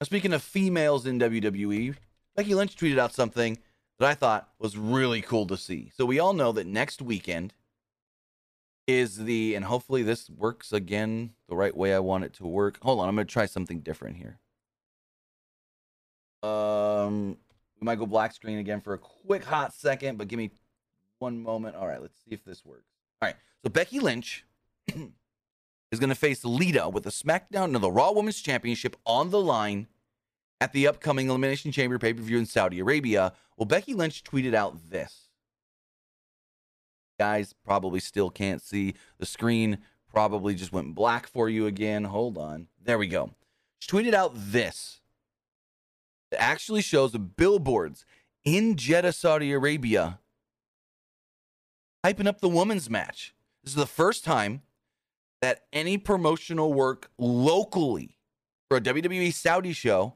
Now, 0.00 0.06
speaking 0.06 0.32
of 0.32 0.42
females 0.42 1.06
in 1.06 1.18
WWE, 1.20 1.94
Becky 2.34 2.54
Lynch 2.54 2.74
tweeted 2.74 2.98
out 2.98 3.12
something 3.12 3.58
that 3.98 4.08
I 4.08 4.14
thought 4.14 4.48
was 4.58 4.78
really 4.78 5.20
cool 5.20 5.46
to 5.46 5.58
see. 5.58 5.92
So 5.94 6.06
we 6.06 6.18
all 6.18 6.32
know 6.32 6.52
that 6.52 6.66
next 6.66 7.02
weekend 7.02 7.52
is 8.86 9.18
the, 9.18 9.54
and 9.54 9.66
hopefully 9.66 10.02
this 10.02 10.30
works 10.30 10.72
again 10.72 11.34
the 11.48 11.56
right 11.56 11.76
way 11.76 11.94
I 11.94 11.98
want 11.98 12.24
it 12.24 12.32
to 12.34 12.46
work. 12.46 12.78
Hold 12.82 13.00
on, 13.00 13.08
I'm 13.08 13.14
going 13.14 13.26
to 13.26 13.32
try 13.32 13.44
something 13.44 13.80
different 13.80 14.16
here. 14.16 14.38
Um, 16.42 17.36
we 17.80 17.84
might 17.84 17.98
go 17.98 18.06
black 18.06 18.32
screen 18.32 18.58
again 18.58 18.80
for 18.80 18.94
a 18.94 18.98
quick 18.98 19.44
hot 19.44 19.74
second, 19.74 20.18
but 20.18 20.28
give 20.28 20.38
me 20.38 20.50
one 21.18 21.42
moment. 21.42 21.76
All 21.76 21.86
right, 21.86 22.00
let's 22.00 22.16
see 22.24 22.32
if 22.32 22.44
this 22.44 22.64
works. 22.64 22.88
All 23.20 23.28
right, 23.28 23.36
so 23.62 23.70
Becky 23.70 24.00
Lynch 24.00 24.44
is 24.88 25.98
going 26.00 26.08
to 26.08 26.14
face 26.14 26.44
Lita 26.44 26.88
with 26.88 27.04
the 27.04 27.10
SmackDown, 27.10 27.70
no, 27.70 27.78
the 27.78 27.90
Raw 27.90 28.12
Women's 28.12 28.40
Championship 28.40 28.96
on 29.04 29.30
the 29.30 29.40
line 29.40 29.86
at 30.60 30.72
the 30.72 30.86
upcoming 30.86 31.28
Elimination 31.28 31.72
Chamber 31.72 31.98
pay 31.98 32.12
per 32.12 32.22
view 32.22 32.38
in 32.38 32.46
Saudi 32.46 32.80
Arabia. 32.80 33.32
Well, 33.56 33.66
Becky 33.66 33.94
Lynch 33.94 34.22
tweeted 34.24 34.54
out 34.54 34.90
this. 34.90 35.28
Guys 37.18 37.54
probably 37.64 38.00
still 38.00 38.30
can't 38.30 38.62
see 38.62 38.94
the 39.18 39.26
screen, 39.26 39.78
probably 40.10 40.54
just 40.54 40.72
went 40.72 40.94
black 40.94 41.26
for 41.26 41.48
you 41.48 41.66
again. 41.66 42.04
Hold 42.04 42.38
on. 42.38 42.68
There 42.82 42.98
we 42.98 43.06
go. 43.06 43.30
She 43.78 43.90
tweeted 43.90 44.14
out 44.14 44.32
this. 44.34 44.99
Actually 46.38 46.82
shows 46.82 47.12
the 47.12 47.18
billboards 47.18 48.04
in 48.44 48.76
Jeddah, 48.76 49.12
Saudi 49.12 49.52
Arabia, 49.52 50.20
hyping 52.04 52.26
up 52.26 52.40
the 52.40 52.48
women's 52.48 52.88
match. 52.88 53.34
This 53.62 53.72
is 53.72 53.76
the 53.76 53.86
first 53.86 54.24
time 54.24 54.62
that 55.42 55.62
any 55.72 55.98
promotional 55.98 56.72
work 56.72 57.10
locally 57.18 58.16
for 58.68 58.76
a 58.76 58.80
WWE 58.80 59.32
Saudi 59.32 59.72
show 59.72 60.14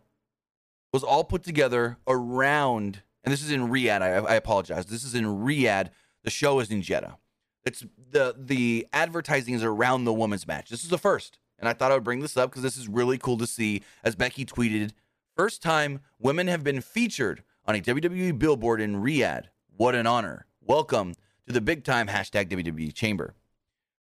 was 0.93 1.03
all 1.03 1.25
put 1.25 1.43
together 1.43 1.99
around, 2.07 3.03
and 3.25 3.33
this 3.33 3.43
is 3.43 3.51
in 3.51 3.69
Riyadh. 3.69 4.03
I, 4.03 4.11
I 4.17 4.35
apologize. 4.37 4.87
This 4.87 5.05
is 5.05 5.15
in 5.15 5.25
Riyadh. 5.25 5.91
The 6.23 6.31
show 6.31 6.61
is 6.61 6.71
in 6.71 6.83
Jeddah. 6.83 7.19
It's 7.65 7.85
the 8.11 8.35
the 8.39 8.87
advertising 8.93 9.55
is 9.55 9.65
around 9.65 10.05
the 10.05 10.13
women's 10.13 10.47
match. 10.47 10.71
This 10.71 10.85
is 10.85 10.91
the 10.91 10.99
first, 10.99 11.39
and 11.59 11.69
I 11.69 11.73
thought 11.73 11.91
I 11.91 11.95
would 11.95 12.05
bring 12.05 12.21
this 12.21 12.37
up 12.37 12.51
because 12.51 12.63
this 12.63 12.77
is 12.77 12.89
really 12.89 13.19
cool 13.19 13.39
to 13.39 13.47
see. 13.47 13.83
As 14.05 14.15
Becky 14.15 14.45
tweeted, 14.45 14.93
first 15.35 15.63
time 15.63 16.01
women 16.19 16.47
have 16.47 16.63
been 16.63 16.81
featured 16.81 17.43
on 17.67 17.75
a 17.75 17.81
WWE 17.81 18.39
billboard 18.39 18.81
in 18.81 19.03
Riyadh. 19.03 19.47
What 19.77 19.95
an 19.95 20.07
honor! 20.07 20.47
Welcome 20.61 21.15
to 21.47 21.53
the 21.53 21.61
big 21.61 21.85
time 21.85 22.09
hashtag 22.09 22.49
WWE 22.49 22.95
Chamber. 22.95 23.35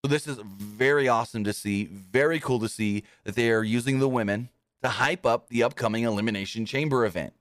So 0.04 0.10
this 0.10 0.28
is 0.28 0.40
very 0.44 1.08
awesome 1.08 1.44
to 1.44 1.54
see. 1.54 1.86
Very 1.86 2.40
cool 2.40 2.60
to 2.60 2.70
see 2.70 3.04
that 3.24 3.36
they 3.36 3.52
are 3.52 3.64
using 3.64 4.00
the 4.00 4.10
women 4.10 4.50
to 4.82 4.90
hype 4.90 5.26
up 5.26 5.50
the 5.50 5.64
upcoming 5.64 6.04
Elimination 6.04 6.66
Chamber 6.66 7.06
event. 7.06 7.34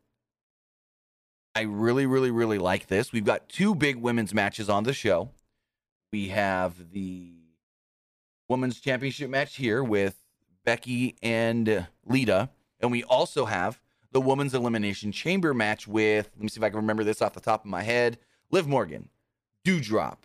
I 1.55 1.63
really, 1.63 2.07
really, 2.07 2.31
really 2.31 2.59
like 2.59 2.89
this. 2.89 3.13
We've 3.13 3.25
got 3.25 3.49
two 3.49 3.75
big 3.75 3.97
women's 3.97 4.35
matches 4.35 4.69
on 4.69 4.85
the 4.85 4.93
show. 4.93 5.31
We 6.13 6.29
have 6.29 6.93
the 6.93 7.33
women's 8.49 8.81
championship 8.81 9.31
match 9.31 9.57
here 9.57 9.83
with 9.83 10.17
Becky 10.65 11.17
and 11.23 11.87
Lita. 12.05 12.51
And 12.81 12.91
we 12.91 13.03
also 13.05 13.45
have 13.45 13.81
the 14.13 14.21
women's 14.21 14.55
elimination 14.55 15.13
chamber 15.13 15.53
match 15.53 15.87
with, 15.87 16.31
let 16.37 16.43
me 16.43 16.49
see 16.49 16.61
if 16.61 16.65
I 16.65 16.71
can 16.71 16.79
remember 16.79 17.05
this 17.05 17.21
off 17.21 17.35
the 17.35 17.41
top 17.41 17.65
of 17.65 17.71
my 17.71 17.83
head 17.83 18.19
Liv 18.51 18.67
Morgan, 18.67 19.11
Doudrop, 19.65 20.19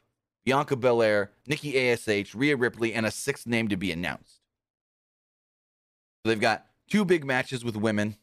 Bianca 0.46 0.76
Belair, 0.76 1.32
Nikki 1.46 1.78
ASH, 1.90 2.34
Rhea 2.34 2.56
Ripley, 2.56 2.94
and 2.94 3.06
a 3.06 3.12
sixth 3.12 3.46
name 3.46 3.68
to 3.68 3.78
be 3.78 3.92
announced. 3.92 4.40
So 6.24 6.30
they've 6.30 6.40
got 6.40 6.66
two 6.90 7.04
big 7.04 7.26
matches 7.26 7.66
with 7.66 7.76
women. 7.76 8.16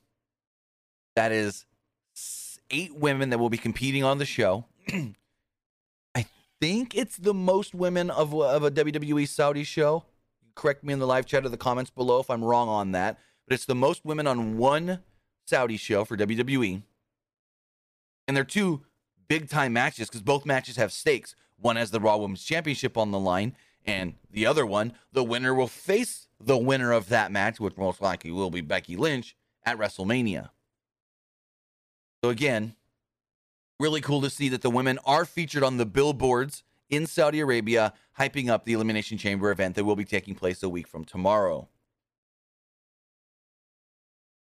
That 1.17 1.33
is 1.33 1.67
eight 2.71 2.95
women 2.95 3.31
that 3.31 3.39
will 3.39 3.51
be 3.51 3.59
competing 3.59 4.05
on 4.05 4.19
the 4.19 4.25
show. 4.25 4.65
I 6.15 6.27
think 6.61 6.95
it's 6.95 7.17
the 7.17 7.35
most 7.35 7.75
women 7.75 8.11
of, 8.11 8.35
of 8.35 8.63
a 8.63 8.71
WWE 8.71 9.29
Saudi 9.29 9.65
show. 9.65 10.05
Correct 10.55 10.85
me 10.85 10.93
in 10.93 10.99
the 10.99 11.07
live 11.07 11.27
chat 11.27 11.45
or 11.45 11.49
the 11.49 11.57
comments 11.57 11.91
below 11.91 12.21
if 12.21 12.31
I'm 12.31 12.45
wrong 12.45 12.69
on 12.69 12.93
that. 12.93 13.19
But 13.51 13.57
it's 13.57 13.65
the 13.65 13.75
most 13.75 14.05
women 14.05 14.29
on 14.29 14.59
one 14.59 15.01
Saudi 15.45 15.77
show 15.77 16.05
for 16.05 16.17
WWE. 16.17 16.85
And 18.29 18.37
they're 18.37 18.45
two 18.45 18.83
big 19.27 19.49
time 19.49 19.73
matches 19.73 20.09
because 20.09 20.23
both 20.23 20.47
matches 20.47 20.77
have 20.77 20.93
stakes. 20.93 21.35
One 21.59 21.75
has 21.75 21.91
the 21.91 21.99
Raw 21.99 22.17
Women's 22.17 22.45
Championship 22.45 22.97
on 22.97 23.11
the 23.11 23.19
line, 23.19 23.57
and 23.85 24.15
the 24.31 24.47
other 24.47 24.65
one, 24.65 24.93
the 25.13 25.25
winner 25.25 25.53
will 25.53 25.67
face 25.67 26.29
the 26.41 26.57
winner 26.57 26.93
of 26.93 27.09
that 27.09 27.33
match, 27.33 27.59
which 27.59 27.77
most 27.77 28.01
likely 28.01 28.31
will 28.31 28.51
be 28.51 28.61
Becky 28.61 28.95
Lynch 28.95 29.35
at 29.65 29.77
WrestleMania. 29.77 30.51
So, 32.23 32.31
again, 32.31 32.77
really 33.81 34.01
cool 34.01 34.21
to 34.21 34.31
see 34.31 34.49
that 34.51 34.63
the 34.63 34.71
women 34.71 35.01
are 35.05 35.25
featured 35.25 35.65
on 35.65 35.77
the 35.77 35.87
billboards 35.87 36.63
in 36.89 37.05
Saudi 37.05 37.41
Arabia, 37.41 37.95
hyping 38.17 38.49
up 38.49 38.65
the 38.65 38.75
Elimination 38.75 39.19
Chamber 39.19 39.51
event 39.51 39.75
that 39.75 39.85
will 39.85 39.97
be 39.97 40.05
taking 40.05 40.37
place 40.37 40.63
a 40.63 40.69
week 40.69 40.87
from 40.87 41.05
tomorrow. 41.05 41.69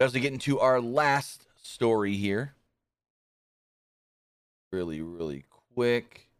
As 0.00 0.14
we 0.14 0.20
get 0.20 0.32
into 0.32 0.58
our 0.58 0.80
last 0.80 1.46
story 1.62 2.14
here, 2.14 2.54
really, 4.72 5.02
really 5.02 5.44
quick. 5.74 6.30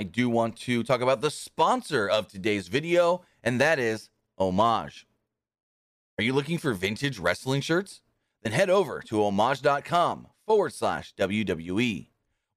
I 0.00 0.04
do 0.04 0.28
want 0.28 0.56
to 0.62 0.82
talk 0.82 1.00
about 1.00 1.20
the 1.20 1.30
sponsor 1.30 2.08
of 2.08 2.26
today's 2.26 2.66
video, 2.66 3.22
and 3.44 3.60
that 3.60 3.78
is 3.78 4.10
Homage. 4.36 5.06
Are 6.18 6.24
you 6.24 6.32
looking 6.32 6.58
for 6.58 6.74
vintage 6.74 7.20
wrestling 7.20 7.60
shirts? 7.60 8.00
Then 8.42 8.52
head 8.52 8.70
over 8.70 9.00
to 9.02 9.22
homage.com 9.22 10.26
forward 10.44 10.72
slash 10.72 11.14
WWE. 11.14 12.08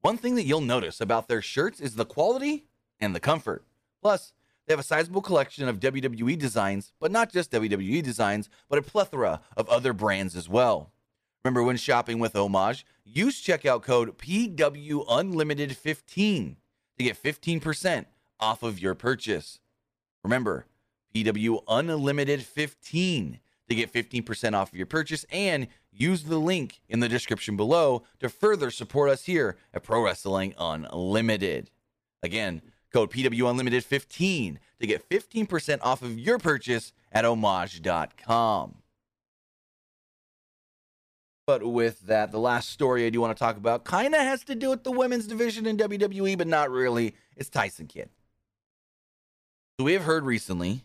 One 0.01 0.17
thing 0.17 0.33
that 0.33 0.45
you'll 0.45 0.61
notice 0.61 0.99
about 0.99 1.27
their 1.27 1.43
shirts 1.43 1.79
is 1.79 1.93
the 1.93 2.05
quality 2.05 2.65
and 2.99 3.13
the 3.13 3.19
comfort. 3.19 3.65
Plus, 4.01 4.33
they 4.67 4.73
have 4.73 4.79
a 4.79 4.83
sizable 4.83 5.21
collection 5.21 5.67
of 5.67 5.79
WWE 5.79 6.37
designs, 6.37 6.91
but 6.99 7.11
not 7.11 7.31
just 7.31 7.51
WWE 7.51 8.03
designs, 8.03 8.49
but 8.69 8.77
a 8.77 8.81
plethora 8.81 9.41
of 9.55 9.69
other 9.69 9.93
brands 9.93 10.35
as 10.35 10.49
well. 10.49 10.91
Remember 11.43 11.63
when 11.63 11.77
shopping 11.77 12.19
with 12.19 12.35
Homage, 12.35 12.85
use 13.05 13.41
checkout 13.41 13.81
code 13.81 14.17
PW 14.17 15.05
Unlimited 15.09 15.77
15 15.77 16.57
to 16.97 17.03
get 17.03 17.21
15% 17.21 18.05
off 18.39 18.61
of 18.61 18.79
your 18.79 18.93
purchase. 18.93 19.59
Remember, 20.23 20.65
PW 21.15 21.63
Unlimited 21.69 22.41
15 22.41 23.39
to 23.69 23.75
get 23.75 23.93
15% 23.93 24.53
off 24.53 24.71
of 24.71 24.77
your 24.77 24.85
purchase 24.85 25.25
and 25.31 25.67
use 25.91 26.23
the 26.23 26.39
link 26.39 26.81
in 26.89 26.99
the 26.99 27.09
description 27.09 27.55
below 27.55 28.03
to 28.19 28.27
further 28.27 28.69
support 28.69 29.09
us 29.09 29.23
here 29.25 29.55
at 29.73 29.83
Pro 29.83 30.03
Wrestling 30.03 30.53
Unlimited. 30.57 31.71
Again, 32.21 32.61
code 32.97 33.11
PW 33.11 33.47
Unlimited 33.47 33.83
15 33.83 34.59
to 34.79 34.87
get 34.87 35.07
15% 35.07 35.79
off 35.83 36.01
of 36.01 36.17
your 36.17 36.39
purchase 36.39 36.93
at 37.11 37.25
homage.com. 37.25 38.77
But 41.45 41.63
with 41.63 42.07
that, 42.07 42.31
the 42.31 42.39
last 42.39 42.69
story 42.69 43.05
I 43.05 43.11
do 43.11 43.21
want 43.21 43.37
to 43.37 43.39
talk 43.39 43.55
about 43.55 43.85
kind 43.85 44.15
of 44.15 44.21
has 44.21 44.43
to 44.45 44.55
do 44.55 44.71
with 44.71 44.83
the 44.83 44.91
women's 44.91 45.27
division 45.27 45.67
in 45.67 45.77
WWE, 45.77 46.39
but 46.39 46.47
not 46.47 46.71
really. 46.71 47.13
It's 47.35 47.49
Tyson 47.49 47.85
Kidd. 47.85 48.09
So 49.79 49.85
we 49.85 49.93
have 49.93 50.03
heard 50.03 50.25
recently 50.25 50.83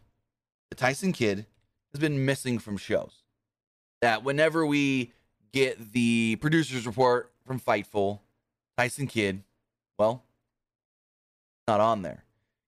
that 0.68 0.76
Tyson 0.76 1.12
Kidd 1.12 1.46
has 1.92 2.00
been 2.00 2.26
missing 2.26 2.58
from 2.58 2.76
shows. 2.76 3.22
That 4.02 4.22
whenever 4.22 4.66
we 4.66 5.12
get 5.54 5.92
the 5.92 6.36
producer's 6.42 6.86
report 6.86 7.32
from 7.46 7.58
Fightful, 7.58 8.20
Tyson 8.76 9.06
Kidd, 9.06 9.42
well, 9.98 10.22
not 11.72 11.80
on 11.80 12.02
there. 12.02 12.24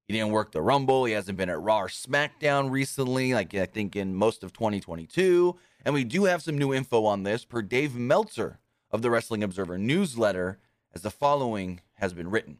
He 0.06 0.14
didn't 0.14 0.32
work 0.32 0.52
the 0.52 0.62
Rumble. 0.62 1.04
He 1.04 1.12
hasn't 1.12 1.36
been 1.36 1.50
at 1.50 1.60
Raw 1.60 1.80
or 1.82 1.88
SmackDown 1.88 2.70
recently, 2.70 3.34
like 3.34 3.54
I 3.54 3.66
think 3.66 3.96
in 3.96 4.14
most 4.14 4.42
of 4.42 4.52
2022. 4.52 5.56
And 5.84 5.94
we 5.94 6.04
do 6.04 6.24
have 6.24 6.42
some 6.42 6.56
new 6.56 6.72
info 6.72 7.04
on 7.04 7.22
this 7.22 7.44
per 7.44 7.60
Dave 7.60 7.94
Meltzer 7.94 8.58
of 8.90 9.02
the 9.02 9.10
Wrestling 9.10 9.42
Observer 9.42 9.76
newsletter, 9.76 10.58
as 10.94 11.02
the 11.02 11.10
following 11.10 11.80
has 11.94 12.14
been 12.14 12.30
written. 12.30 12.58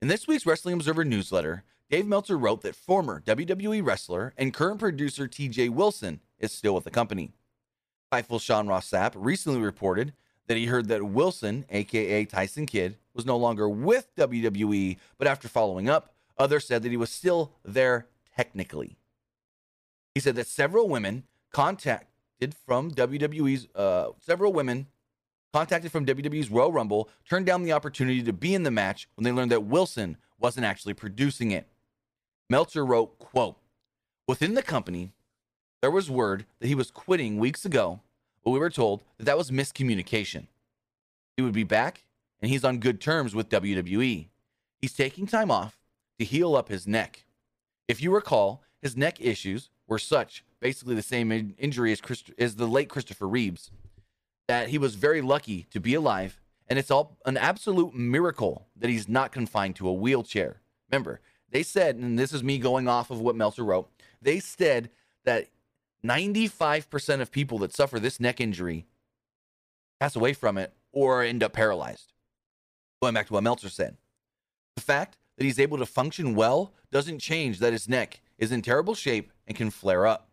In 0.00 0.08
this 0.08 0.28
week's 0.28 0.46
Wrestling 0.46 0.74
Observer 0.74 1.04
newsletter, 1.04 1.64
Dave 1.90 2.06
Meltzer 2.06 2.38
wrote 2.38 2.62
that 2.62 2.76
former 2.76 3.20
WWE 3.22 3.84
wrestler 3.84 4.34
and 4.36 4.54
current 4.54 4.78
producer 4.78 5.26
TJ 5.26 5.70
Wilson 5.70 6.20
is 6.38 6.52
still 6.52 6.74
with 6.74 6.84
the 6.84 6.90
company. 6.90 7.32
Fightful 8.12 8.40
Sean 8.40 8.68
Ross 8.68 8.90
Sapp 8.90 9.14
recently 9.16 9.60
reported 9.60 10.12
that 10.46 10.56
he 10.56 10.66
heard 10.66 10.88
that 10.88 11.02
Wilson, 11.02 11.64
aka 11.70 12.24
Tyson 12.24 12.66
Kidd, 12.66 12.96
was 13.14 13.26
no 13.26 13.36
longer 13.36 13.68
with 13.68 14.14
WWE, 14.16 14.98
but 15.18 15.26
after 15.26 15.48
following 15.48 15.88
up, 15.88 16.14
others 16.38 16.66
said 16.66 16.82
that 16.82 16.90
he 16.90 16.96
was 16.96 17.10
still 17.10 17.52
there 17.64 18.06
technically. 18.36 18.96
He 20.14 20.20
said 20.20 20.36
that 20.36 20.46
several 20.46 20.88
women 20.88 21.24
contacted 21.52 22.54
from 22.54 22.90
WWE's 22.90 23.68
uh, 23.74 24.10
several 24.20 24.52
women 24.52 24.86
contacted 25.52 25.90
from 25.90 26.04
WWE's 26.04 26.50
Royal 26.50 26.72
Rumble 26.72 27.08
turned 27.28 27.46
down 27.46 27.62
the 27.62 27.72
opportunity 27.72 28.22
to 28.22 28.32
be 28.32 28.54
in 28.54 28.62
the 28.62 28.70
match 28.70 29.08
when 29.14 29.24
they 29.24 29.32
learned 29.32 29.50
that 29.52 29.64
Wilson 29.64 30.18
wasn't 30.38 30.66
actually 30.66 30.94
producing 30.94 31.50
it. 31.50 31.66
Meltzer 32.50 32.84
wrote, 32.84 33.18
quote, 33.18 33.56
Within 34.28 34.54
the 34.54 34.62
company, 34.62 35.12
there 35.80 35.90
was 35.90 36.10
word 36.10 36.46
that 36.60 36.66
he 36.66 36.74
was 36.74 36.90
quitting 36.90 37.38
weeks 37.38 37.64
ago, 37.64 38.00
but 38.46 38.52
we 38.52 38.60
were 38.60 38.70
told 38.70 39.02
that 39.18 39.24
that 39.24 39.36
was 39.36 39.50
miscommunication. 39.50 40.46
He 41.36 41.42
would 41.42 41.52
be 41.52 41.64
back, 41.64 42.04
and 42.40 42.48
he's 42.48 42.62
on 42.62 42.78
good 42.78 43.00
terms 43.00 43.34
with 43.34 43.48
WWE. 43.48 44.28
He's 44.80 44.92
taking 44.92 45.26
time 45.26 45.50
off 45.50 45.80
to 46.20 46.24
heal 46.24 46.54
up 46.54 46.68
his 46.68 46.86
neck. 46.86 47.24
If 47.88 48.00
you 48.00 48.14
recall, 48.14 48.62
his 48.80 48.96
neck 48.96 49.20
issues 49.20 49.70
were 49.88 49.98
such 49.98 50.44
basically 50.60 50.94
the 50.94 51.02
same 51.02 51.32
in- 51.32 51.56
injury 51.58 51.90
as, 51.90 52.00
Christ- 52.00 52.30
as 52.38 52.54
the 52.54 52.68
late 52.68 52.88
Christopher 52.88 53.26
Reeves, 53.26 53.72
that 54.46 54.68
he 54.68 54.78
was 54.78 54.94
very 54.94 55.20
lucky 55.22 55.66
to 55.72 55.80
be 55.80 55.94
alive. 55.94 56.38
And 56.68 56.78
it's 56.78 56.90
all 56.92 57.18
an 57.26 57.36
absolute 57.36 57.96
miracle 57.96 58.68
that 58.76 58.90
he's 58.90 59.08
not 59.08 59.32
confined 59.32 59.74
to 59.76 59.88
a 59.88 59.92
wheelchair. 59.92 60.60
Remember, 60.88 61.20
they 61.50 61.64
said, 61.64 61.96
and 61.96 62.16
this 62.16 62.32
is 62.32 62.44
me 62.44 62.58
going 62.58 62.86
off 62.86 63.10
of 63.10 63.20
what 63.20 63.34
Meltzer 63.34 63.64
wrote, 63.64 63.90
they 64.22 64.38
said 64.38 64.90
that 65.24 65.48
95% 66.08 67.20
of 67.20 67.30
people 67.30 67.58
that 67.58 67.74
suffer 67.74 67.98
this 67.98 68.20
neck 68.20 68.40
injury 68.40 68.86
pass 70.00 70.16
away 70.16 70.32
from 70.32 70.58
it 70.58 70.72
or 70.92 71.22
end 71.22 71.42
up 71.42 71.52
paralyzed. 71.52 72.12
Going 73.02 73.14
back 73.14 73.26
to 73.26 73.32
what 73.32 73.42
Meltzer 73.42 73.68
said, 73.68 73.96
the 74.74 74.82
fact 74.82 75.18
that 75.36 75.44
he's 75.44 75.60
able 75.60 75.78
to 75.78 75.86
function 75.86 76.34
well 76.34 76.72
doesn't 76.90 77.18
change 77.18 77.58
that 77.58 77.72
his 77.72 77.88
neck 77.88 78.20
is 78.38 78.52
in 78.52 78.62
terrible 78.62 78.94
shape 78.94 79.32
and 79.46 79.56
can 79.56 79.70
flare 79.70 80.06
up. 80.06 80.30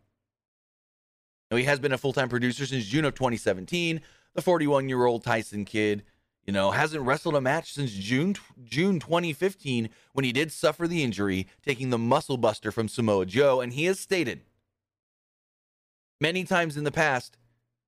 Now, 1.52 1.58
he 1.58 1.66
has 1.66 1.80
been 1.80 1.92
a 1.92 1.98
full 1.98 2.14
time 2.14 2.30
producer 2.30 2.66
since 2.66 2.86
June 2.86 3.06
of 3.06 3.16
2017. 3.16 4.02
The 4.34 4.42
41 4.42 4.90
year 4.90 5.06
old 5.06 5.24
Tyson 5.24 5.66
Kidd, 5.66 6.04
you 6.46 6.54
know, 6.54 6.72
hasn't 6.72 7.04
wrestled 7.04 7.36
a 7.36 7.42
match 7.42 7.74
since 7.74 7.92
June 7.92 8.36
June 8.64 9.00
2015 9.00 9.90
when 10.14 10.26
he 10.26 10.32
did 10.32 10.52
suffer 10.52 10.88
the 10.88 11.04
injury, 11.04 11.48
taking 11.64 11.90
the 11.90 11.98
muscle 11.98 12.38
buster 12.38 12.72
from 12.72 12.88
Samoa 12.88 13.26
Joe. 13.26 13.62
And 13.62 13.74
he 13.74 13.86
has 13.86 14.00
stated 14.00 14.42
many 16.24 16.46
times 16.46 16.78
in 16.78 16.86
the 16.86 16.92
past 16.92 17.38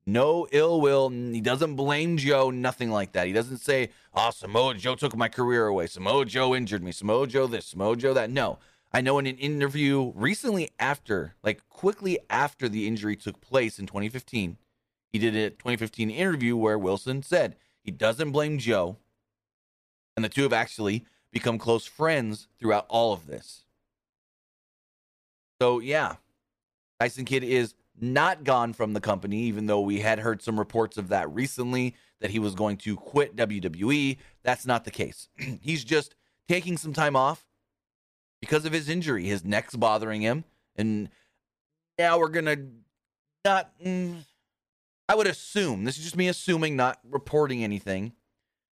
no 0.06 0.46
ill 0.52 0.80
will. 0.80 1.08
He 1.08 1.40
doesn't 1.40 1.74
blame 1.74 2.16
Joe, 2.16 2.50
nothing 2.50 2.90
like 2.90 3.12
that. 3.12 3.26
He 3.26 3.32
doesn't 3.32 3.58
say, 3.58 3.90
oh, 4.14 4.30
Samoa 4.30 4.74
Joe 4.74 4.94
took 4.94 5.16
my 5.16 5.28
career 5.28 5.66
away. 5.66 5.88
Samoa 5.88 6.24
Joe 6.24 6.54
injured 6.54 6.82
me. 6.82 6.92
Samoa 6.92 7.26
Joe 7.26 7.48
this, 7.48 7.66
Samoa 7.66 7.96
Joe 7.96 8.14
that. 8.14 8.30
No. 8.30 8.58
I 8.92 9.00
know 9.00 9.18
in 9.18 9.26
an 9.26 9.36
interview 9.38 10.12
recently 10.14 10.70
after, 10.78 11.34
like 11.42 11.68
quickly 11.68 12.20
after 12.30 12.68
the 12.68 12.86
injury 12.86 13.16
took 13.16 13.40
place 13.40 13.80
in 13.80 13.86
2015, 13.86 14.56
he 15.12 15.18
did 15.18 15.34
a 15.34 15.50
2015 15.50 16.08
interview 16.08 16.56
where 16.56 16.78
Wilson 16.78 17.22
said 17.22 17.56
he 17.82 17.90
doesn't 17.90 18.30
blame 18.30 18.58
Joe. 18.58 18.96
And 20.14 20.24
the 20.24 20.28
two 20.28 20.44
have 20.44 20.52
actually 20.52 21.04
become 21.32 21.58
close 21.58 21.84
friends 21.84 22.46
throughout 22.58 22.86
all 22.88 23.12
of 23.12 23.26
this. 23.26 23.64
So, 25.60 25.80
yeah, 25.80 26.16
Tyson 27.00 27.24
Kidd 27.24 27.42
is 27.42 27.74
not 28.00 28.44
gone 28.44 28.72
from 28.72 28.92
the 28.92 29.00
company, 29.00 29.42
even 29.42 29.66
though 29.66 29.80
we 29.80 30.00
had 30.00 30.18
heard 30.18 30.42
some 30.42 30.58
reports 30.58 30.96
of 30.96 31.08
that 31.08 31.32
recently 31.32 31.94
that 32.20 32.30
he 32.30 32.38
was 32.38 32.54
going 32.54 32.76
to 32.78 32.96
quit 32.96 33.36
WWE. 33.36 34.18
That's 34.42 34.66
not 34.66 34.84
the 34.84 34.90
case. 34.90 35.28
He's 35.60 35.84
just 35.84 36.14
taking 36.48 36.76
some 36.76 36.92
time 36.92 37.16
off 37.16 37.46
because 38.40 38.64
of 38.64 38.72
his 38.72 38.88
injury. 38.88 39.24
His 39.24 39.44
neck's 39.44 39.76
bothering 39.76 40.20
him. 40.20 40.44
And 40.76 41.08
now 41.98 42.18
we're 42.18 42.28
going 42.28 42.44
to 42.46 42.66
not, 43.44 43.72
mm, 43.84 44.22
I 45.08 45.14
would 45.14 45.26
assume, 45.26 45.84
this 45.84 45.98
is 45.98 46.04
just 46.04 46.16
me 46.16 46.28
assuming, 46.28 46.76
not 46.76 46.98
reporting 47.08 47.62
anything. 47.64 48.12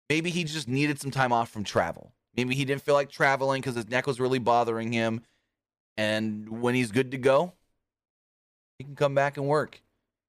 Maybe 0.09 0.29
he 0.29 0.43
just 0.43 0.67
needed 0.67 0.99
some 0.99 1.11
time 1.11 1.31
off 1.31 1.49
from 1.49 1.63
travel. 1.63 2.13
Maybe 2.35 2.55
he 2.55 2.65
didn't 2.65 2.81
feel 2.81 2.95
like 2.95 3.09
traveling 3.09 3.61
because 3.61 3.75
his 3.75 3.89
neck 3.89 4.07
was 4.07 4.19
really 4.19 4.39
bothering 4.39 4.91
him. 4.91 5.21
And 5.97 6.61
when 6.61 6.75
he's 6.75 6.91
good 6.91 7.11
to 7.11 7.17
go, 7.17 7.53
he 8.79 8.85
can 8.85 8.95
come 8.95 9.13
back 9.13 9.37
and 9.37 9.45
work. 9.45 9.81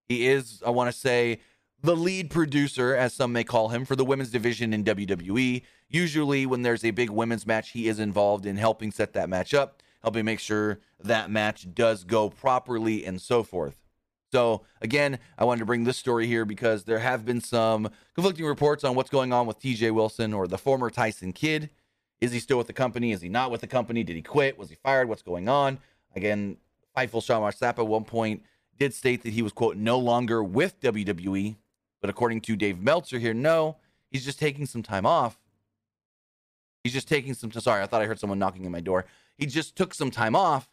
He 0.08 0.26
is, 0.26 0.62
I 0.66 0.70
want 0.70 0.92
to 0.92 0.98
say, 0.98 1.38
the 1.82 1.96
lead 1.96 2.30
producer, 2.30 2.94
as 2.94 3.14
some 3.14 3.32
may 3.32 3.44
call 3.44 3.68
him, 3.68 3.84
for 3.86 3.96
the 3.96 4.04
women's 4.04 4.30
division 4.30 4.74
in 4.74 4.84
WWE. 4.84 5.62
Usually, 5.88 6.44
when 6.44 6.62
there's 6.62 6.84
a 6.84 6.90
big 6.90 7.08
women's 7.08 7.46
match, 7.46 7.70
he 7.70 7.88
is 7.88 7.98
involved 7.98 8.44
in 8.44 8.56
helping 8.56 8.90
set 8.90 9.14
that 9.14 9.30
match 9.30 9.54
up, 9.54 9.82
helping 10.02 10.24
make 10.24 10.40
sure 10.40 10.80
that 11.02 11.30
match 11.30 11.72
does 11.72 12.04
go 12.04 12.28
properly, 12.28 13.06
and 13.06 13.20
so 13.20 13.42
forth. 13.42 13.76
So, 14.32 14.62
again, 14.82 15.18
I 15.38 15.44
wanted 15.44 15.60
to 15.60 15.66
bring 15.66 15.84
this 15.84 15.96
story 15.96 16.26
here 16.26 16.44
because 16.44 16.84
there 16.84 16.98
have 16.98 17.24
been 17.24 17.40
some 17.40 17.88
conflicting 18.14 18.46
reports 18.46 18.84
on 18.84 18.94
what's 18.94 19.10
going 19.10 19.32
on 19.32 19.46
with 19.46 19.60
TJ 19.60 19.92
Wilson 19.92 20.34
or 20.34 20.46
the 20.46 20.58
former 20.58 20.90
Tyson 20.90 21.32
Kidd. 21.32 21.70
Is 22.20 22.32
he 22.32 22.40
still 22.40 22.58
with 22.58 22.66
the 22.66 22.72
company? 22.72 23.12
Is 23.12 23.22
he 23.22 23.28
not 23.28 23.50
with 23.50 23.60
the 23.60 23.66
company? 23.66 24.04
Did 24.04 24.16
he 24.16 24.22
quit? 24.22 24.58
Was 24.58 24.68
he 24.68 24.76
fired? 24.76 25.08
What's 25.08 25.22
going 25.22 25.48
on? 25.48 25.78
Again, 26.14 26.58
Fightful 26.96 27.22
Sean 27.22 27.40
Mark 27.40 27.56
Sapp 27.56 27.78
at 27.78 27.86
one 27.86 28.04
point 28.04 28.42
did 28.78 28.94
state 28.94 29.22
that 29.22 29.32
he 29.32 29.42
was, 29.42 29.52
quote, 29.52 29.76
no 29.76 29.98
longer 29.98 30.42
with 30.42 30.80
WWE. 30.80 31.56
But 32.00 32.10
according 32.10 32.40
to 32.42 32.56
Dave 32.56 32.80
Meltzer 32.80 33.18
here, 33.18 33.34
no, 33.34 33.76
he's 34.10 34.24
just 34.24 34.38
taking 34.38 34.66
some 34.66 34.82
time 34.82 35.06
off. 35.06 35.38
He's 36.82 36.94
just 36.94 37.08
taking 37.08 37.34
some, 37.34 37.52
sorry, 37.52 37.82
I 37.82 37.86
thought 37.86 38.00
I 38.00 38.06
heard 38.06 38.18
someone 38.18 38.38
knocking 38.38 38.64
on 38.64 38.72
my 38.72 38.80
door. 38.80 39.04
He 39.36 39.46
just 39.46 39.76
took 39.76 39.92
some 39.92 40.10
time 40.10 40.34
off 40.34 40.68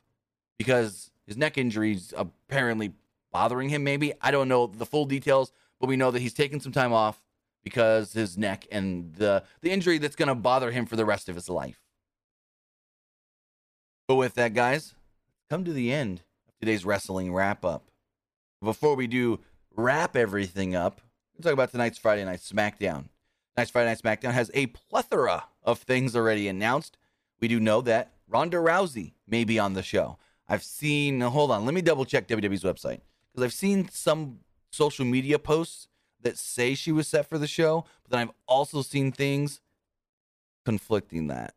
because 0.57 1.11
his 1.25 1.37
neck 1.37 1.57
injuries 1.57 2.13
apparently 2.15 2.93
bothering 3.31 3.69
him, 3.69 3.83
maybe. 3.83 4.13
I 4.21 4.31
don't 4.31 4.47
know 4.47 4.67
the 4.67 4.85
full 4.85 5.05
details, 5.05 5.51
but 5.79 5.87
we 5.87 5.97
know 5.97 6.11
that 6.11 6.21
he's 6.21 6.33
taking 6.33 6.61
some 6.61 6.71
time 6.71 6.93
off 6.93 7.21
because 7.63 8.13
his 8.13 8.37
neck 8.37 8.65
and 8.71 9.13
the, 9.15 9.43
the 9.61 9.71
injury 9.71 9.97
that's 9.97 10.15
going 10.15 10.29
to 10.29 10.35
bother 10.35 10.71
him 10.71 10.85
for 10.85 10.95
the 10.95 11.05
rest 11.05 11.27
of 11.27 11.35
his 11.35 11.49
life. 11.49 11.81
But 14.07 14.15
with 14.15 14.35
that, 14.35 14.53
guys, 14.53 14.93
come 15.49 15.63
to 15.63 15.73
the 15.73 15.91
end 15.91 16.21
of 16.47 16.57
today's 16.59 16.85
wrestling 16.85 17.33
wrap 17.33 17.63
up. 17.63 17.89
Before 18.61 18.95
we 18.95 19.07
do 19.07 19.39
wrap 19.75 20.15
everything 20.15 20.75
up, 20.75 21.01
talk 21.41 21.53
about 21.53 21.71
tonight's 21.71 21.97
Friday 21.97 22.25
Night 22.25 22.39
SmackDown. 22.39 23.09
Tonight's 23.55 23.71
Friday 23.71 23.89
Night 23.89 24.01
SmackDown 24.01 24.33
has 24.33 24.51
a 24.53 24.67
plethora 24.67 25.45
of 25.63 25.79
things 25.79 26.15
already 26.15 26.47
announced. 26.47 26.97
We 27.39 27.47
do 27.47 27.59
know 27.59 27.81
that 27.81 28.13
Ronda 28.27 28.57
Rousey 28.57 29.13
may 29.27 29.43
be 29.43 29.59
on 29.59 29.73
the 29.73 29.83
show. 29.83 30.17
I've 30.49 30.63
seen, 30.63 31.21
hold 31.21 31.51
on, 31.51 31.65
let 31.65 31.73
me 31.73 31.81
double 31.81 32.05
check 32.05 32.27
WWE's 32.27 32.63
website 32.63 33.01
because 33.33 33.43
I've 33.43 33.53
seen 33.53 33.89
some 33.89 34.39
social 34.71 35.05
media 35.05 35.39
posts 35.39 35.87
that 36.21 36.37
say 36.37 36.73
she 36.73 36.91
was 36.91 37.07
set 37.07 37.29
for 37.29 37.37
the 37.37 37.47
show, 37.47 37.85
but 38.03 38.11
then 38.11 38.19
I've 38.27 38.35
also 38.47 38.81
seen 38.81 39.11
things 39.11 39.61
conflicting 40.65 41.27
that. 41.27 41.53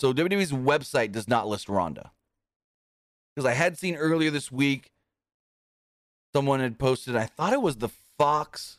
So 0.00 0.12
WWE's 0.12 0.52
website 0.52 1.12
does 1.12 1.28
not 1.28 1.48
list 1.48 1.68
Ronda. 1.68 2.12
Because 3.34 3.48
I 3.48 3.54
had 3.54 3.76
seen 3.78 3.96
earlier 3.96 4.30
this 4.30 4.52
week 4.52 4.92
someone 6.32 6.60
had 6.60 6.78
posted, 6.78 7.16
I 7.16 7.26
thought 7.26 7.52
it 7.52 7.62
was 7.62 7.76
the 7.76 7.88
Fox 8.18 8.78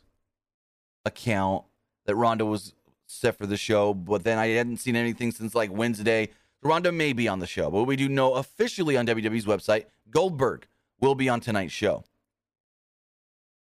account 1.05 1.65
that 2.05 2.15
Ronda 2.15 2.45
was 2.45 2.73
set 3.05 3.37
for 3.37 3.45
the 3.45 3.57
show, 3.57 3.93
but 3.93 4.23
then 4.23 4.37
I 4.37 4.47
hadn't 4.47 4.77
seen 4.77 4.95
anything 4.95 5.31
since 5.31 5.55
like 5.55 5.71
Wednesday. 5.71 6.29
Ronda 6.61 6.91
may 6.91 7.13
be 7.13 7.27
on 7.27 7.39
the 7.39 7.47
show, 7.47 7.69
but 7.69 7.83
we 7.83 7.95
do 7.95 8.09
know 8.09 8.33
officially 8.33 8.97
on 8.97 9.05
WWE's 9.05 9.45
website, 9.45 9.85
Goldberg 10.09 10.67
will 10.99 11.15
be 11.15 11.29
on 11.29 11.39
tonight's 11.39 11.73
show. 11.73 12.03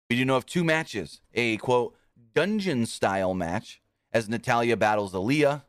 We 0.09 0.17
do 0.17 0.25
know 0.25 0.37
of 0.37 0.47
two 0.47 0.63
matches 0.63 1.21
a 1.35 1.57
quote, 1.57 1.97
dungeon 2.35 2.87
style 2.87 3.35
match 3.35 3.81
as 4.13 4.29
Natalya 4.29 4.77
battles 4.77 5.13
Aliyah. 5.13 5.63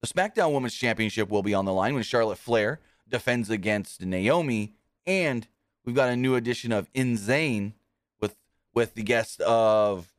The 0.00 0.08
SmackDown 0.08 0.52
Women's 0.52 0.74
Championship 0.74 1.30
will 1.30 1.42
be 1.42 1.54
on 1.54 1.64
the 1.64 1.72
line 1.72 1.94
when 1.94 2.02
Charlotte 2.02 2.38
Flair 2.38 2.80
defends 3.08 3.50
against 3.50 4.02
Naomi. 4.02 4.74
And 5.06 5.46
we've 5.84 5.94
got 5.94 6.08
a 6.08 6.16
new 6.16 6.34
edition 6.34 6.72
of 6.72 6.88
Insane 6.94 7.74
with, 8.20 8.36
with 8.74 8.94
the 8.94 9.02
guest 9.02 9.40
of 9.42 10.12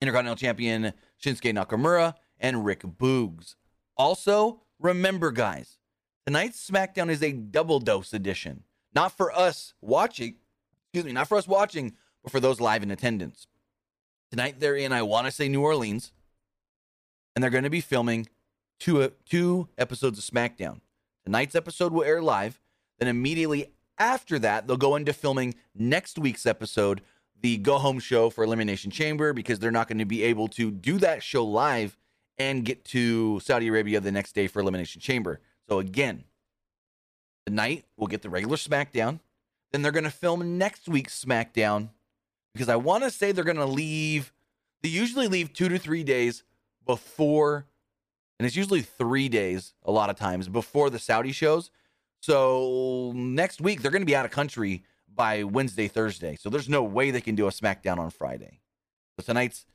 Intercontinental 0.00 0.36
Champion 0.36 0.92
Shinsuke 1.22 1.54
Nakamura 1.54 2.14
and 2.38 2.64
Rick 2.64 2.82
Boogs. 2.82 3.54
Also, 3.96 4.62
remember, 4.78 5.30
guys, 5.30 5.78
tonight's 6.26 6.68
SmackDown 6.68 7.10
is 7.10 7.22
a 7.22 7.32
double 7.32 7.80
dose 7.80 8.12
edition. 8.12 8.64
Not 8.94 9.16
for 9.16 9.30
us 9.32 9.74
watching, 9.80 10.36
excuse 10.84 11.04
me, 11.04 11.12
not 11.12 11.28
for 11.28 11.36
us 11.36 11.46
watching, 11.46 11.94
but 12.22 12.32
for 12.32 12.40
those 12.40 12.60
live 12.60 12.82
in 12.82 12.90
attendance. 12.90 13.46
Tonight 14.30 14.58
they're 14.58 14.76
in, 14.76 14.92
I 14.92 15.02
want 15.02 15.26
to 15.26 15.32
say 15.32 15.48
New 15.48 15.62
Orleans, 15.62 16.12
and 17.34 17.42
they're 17.42 17.50
going 17.50 17.64
to 17.64 17.70
be 17.70 17.80
filming 17.80 18.28
two 18.78 19.12
two 19.28 19.68
episodes 19.76 20.18
of 20.18 20.24
SmackDown. 20.24 20.80
Tonight's 21.24 21.54
episode 21.54 21.92
will 21.92 22.04
air 22.04 22.22
live. 22.22 22.60
Then 22.98 23.08
immediately 23.08 23.72
after 23.98 24.38
that, 24.38 24.66
they'll 24.66 24.76
go 24.76 24.96
into 24.96 25.12
filming 25.12 25.54
next 25.74 26.18
week's 26.18 26.46
episode, 26.46 27.02
the 27.40 27.58
go 27.58 27.78
home 27.78 27.98
show 27.98 28.30
for 28.30 28.44
Elimination 28.44 28.90
Chamber, 28.90 29.32
because 29.32 29.58
they're 29.58 29.70
not 29.70 29.88
going 29.88 29.98
to 29.98 30.04
be 30.04 30.22
able 30.22 30.48
to 30.48 30.70
do 30.70 30.98
that 30.98 31.22
show 31.22 31.44
live 31.44 31.96
and 32.38 32.64
get 32.64 32.84
to 32.86 33.38
Saudi 33.40 33.68
Arabia 33.68 34.00
the 34.00 34.10
next 34.10 34.34
day 34.34 34.46
for 34.46 34.60
Elimination 34.60 35.00
Chamber. 35.00 35.40
So 35.68 35.78
again, 35.78 36.24
tonight 37.46 37.84
we'll 37.96 38.06
get 38.08 38.22
the 38.22 38.30
regular 38.30 38.56
SmackDown. 38.56 39.20
Then 39.72 39.82
they're 39.82 39.92
going 39.92 40.04
to 40.04 40.10
film 40.10 40.58
next 40.58 40.88
week's 40.88 41.22
SmackDown 41.22 41.90
because 42.54 42.68
I 42.68 42.76
want 42.76 43.04
to 43.04 43.10
say 43.10 43.32
they're 43.32 43.44
going 43.44 43.56
to 43.56 43.66
leave. 43.66 44.32
They 44.82 44.88
usually 44.88 45.28
leave 45.28 45.52
two 45.52 45.68
to 45.68 45.78
three 45.78 46.02
days 46.02 46.42
before, 46.86 47.66
and 48.40 48.46
it's 48.46 48.56
usually 48.56 48.80
three 48.80 49.28
days 49.28 49.74
a 49.84 49.92
lot 49.92 50.08
of 50.08 50.16
times 50.16 50.48
before 50.48 50.88
the 50.88 50.98
Saudi 50.98 51.30
shows. 51.30 51.70
So 52.22 53.12
next 53.14 53.60
week 53.60 53.82
they're 53.82 53.90
going 53.90 54.00
to 54.00 54.06
be 54.06 54.16
out 54.16 54.24
of 54.24 54.30
country 54.30 54.82
by 55.14 55.44
Wednesday, 55.44 55.88
Thursday. 55.88 56.36
So 56.36 56.48
there's 56.48 56.66
no 56.66 56.82
way 56.82 57.10
they 57.10 57.20
can 57.20 57.34
do 57.34 57.48
a 57.48 57.50
SmackDown 57.50 57.98
on 57.98 58.08
Friday. 58.08 58.60
So 59.18 59.26
tonight's 59.26 59.66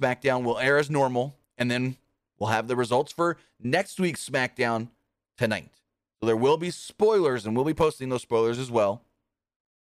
SmackDown 0.00 0.44
will 0.44 0.56
air 0.60 0.78
as 0.78 0.88
normal, 0.88 1.34
and 1.58 1.68
then 1.68 1.96
we'll 2.38 2.50
have 2.50 2.68
the 2.68 2.76
results 2.76 3.10
for 3.10 3.38
next 3.58 3.98
week's 3.98 4.24
SmackDown 4.24 4.90
tonight. 5.36 5.72
So 6.20 6.26
there 6.26 6.36
will 6.36 6.58
be 6.58 6.70
spoilers, 6.70 7.44
and 7.44 7.56
we'll 7.56 7.64
be 7.64 7.74
posting 7.74 8.08
those 8.08 8.22
spoilers 8.22 8.60
as 8.60 8.70
well 8.70 9.02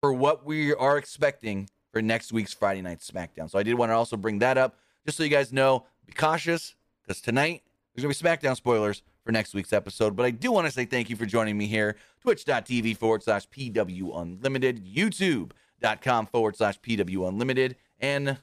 for 0.01 0.11
what 0.11 0.43
we 0.43 0.73
are 0.73 0.97
expecting 0.97 1.69
for 1.91 2.01
next 2.01 2.33
week's 2.33 2.51
Friday 2.51 2.81
Night 2.81 3.01
SmackDown. 3.01 3.51
So 3.51 3.59
I 3.59 3.63
did 3.63 3.75
want 3.75 3.91
to 3.91 3.95
also 3.95 4.17
bring 4.17 4.39
that 4.39 4.57
up 4.57 4.79
just 5.05 5.17
so 5.17 5.23
you 5.23 5.29
guys 5.29 5.53
know. 5.53 5.85
Be 6.07 6.13
cautious 6.13 6.73
because 7.03 7.21
tonight 7.21 7.61
there's 7.93 8.03
going 8.03 8.13
to 8.13 8.23
be 8.23 8.29
SmackDown 8.29 8.55
spoilers 8.55 9.03
for 9.23 9.31
next 9.31 9.53
week's 9.53 9.73
episode. 9.73 10.15
But 10.15 10.25
I 10.25 10.31
do 10.31 10.51
want 10.51 10.67
to 10.67 10.71
say 10.71 10.85
thank 10.85 11.09
you 11.09 11.15
for 11.15 11.25
joining 11.25 11.57
me 11.57 11.67
here. 11.67 11.95
Twitch.tv 12.21 12.97
forward 12.97 13.23
slash 13.23 13.47
PW 13.49 14.19
Unlimited, 14.19 14.85
YouTube.com 14.85 16.25
forward 16.27 16.55
slash 16.55 16.79
PW 16.81 17.27
Unlimited, 17.27 17.75
and 17.99 18.37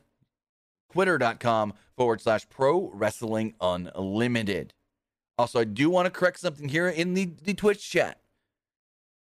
Twitter.com 0.92 1.74
forward 1.96 2.20
slash 2.20 2.48
Pro 2.48 2.90
Wrestling 2.94 3.54
Unlimited. 3.60 4.74
Also, 5.38 5.60
I 5.60 5.64
do 5.64 5.90
want 5.90 6.06
to 6.06 6.10
correct 6.10 6.38
something 6.38 6.68
here 6.68 6.88
in 6.88 7.14
the, 7.14 7.30
the 7.42 7.54
Twitch 7.54 7.88
chat. 7.90 8.20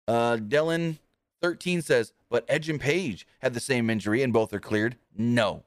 Uh, 0.07 0.37
Dylan 0.37 0.99
13 1.41 1.81
says, 1.81 2.13
but 2.29 2.45
Edge 2.47 2.69
and 2.69 2.79
Page 2.79 3.27
had 3.39 3.53
the 3.53 3.59
same 3.59 3.89
injury 3.89 4.23
and 4.23 4.31
both 4.33 4.53
are 4.53 4.59
cleared. 4.59 4.97
No, 5.15 5.63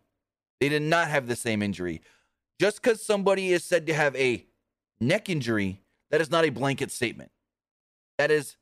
they 0.59 0.69
did 0.69 0.83
not 0.83 1.09
have 1.09 1.27
the 1.27 1.37
same 1.37 1.63
injury. 1.63 2.01
Just 2.61 2.83
because 2.83 3.03
somebody 3.03 3.55
is 3.55 3.65
said 3.65 3.87
to 3.87 3.95
have 3.95 4.15
a 4.17 4.45
neck 5.01 5.31
injury, 5.31 5.81
that 6.11 6.21
is 6.21 6.31
not 6.31 6.45
a 6.45 6.51
blanket 6.51 6.91
statement. 6.91 7.31
That 8.19 8.31
is 8.31 8.59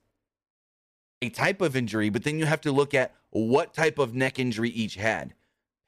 a 1.20 1.30
type 1.30 1.60
of 1.60 1.74
injury, 1.74 2.08
but 2.08 2.22
then 2.22 2.38
you 2.38 2.46
have 2.46 2.60
to 2.60 2.70
look 2.70 2.94
at 2.94 3.12
what 3.30 3.74
type 3.74 3.98
of 3.98 4.14
neck 4.14 4.38
injury 4.38 4.70
each 4.70 4.94
had. 4.94 5.34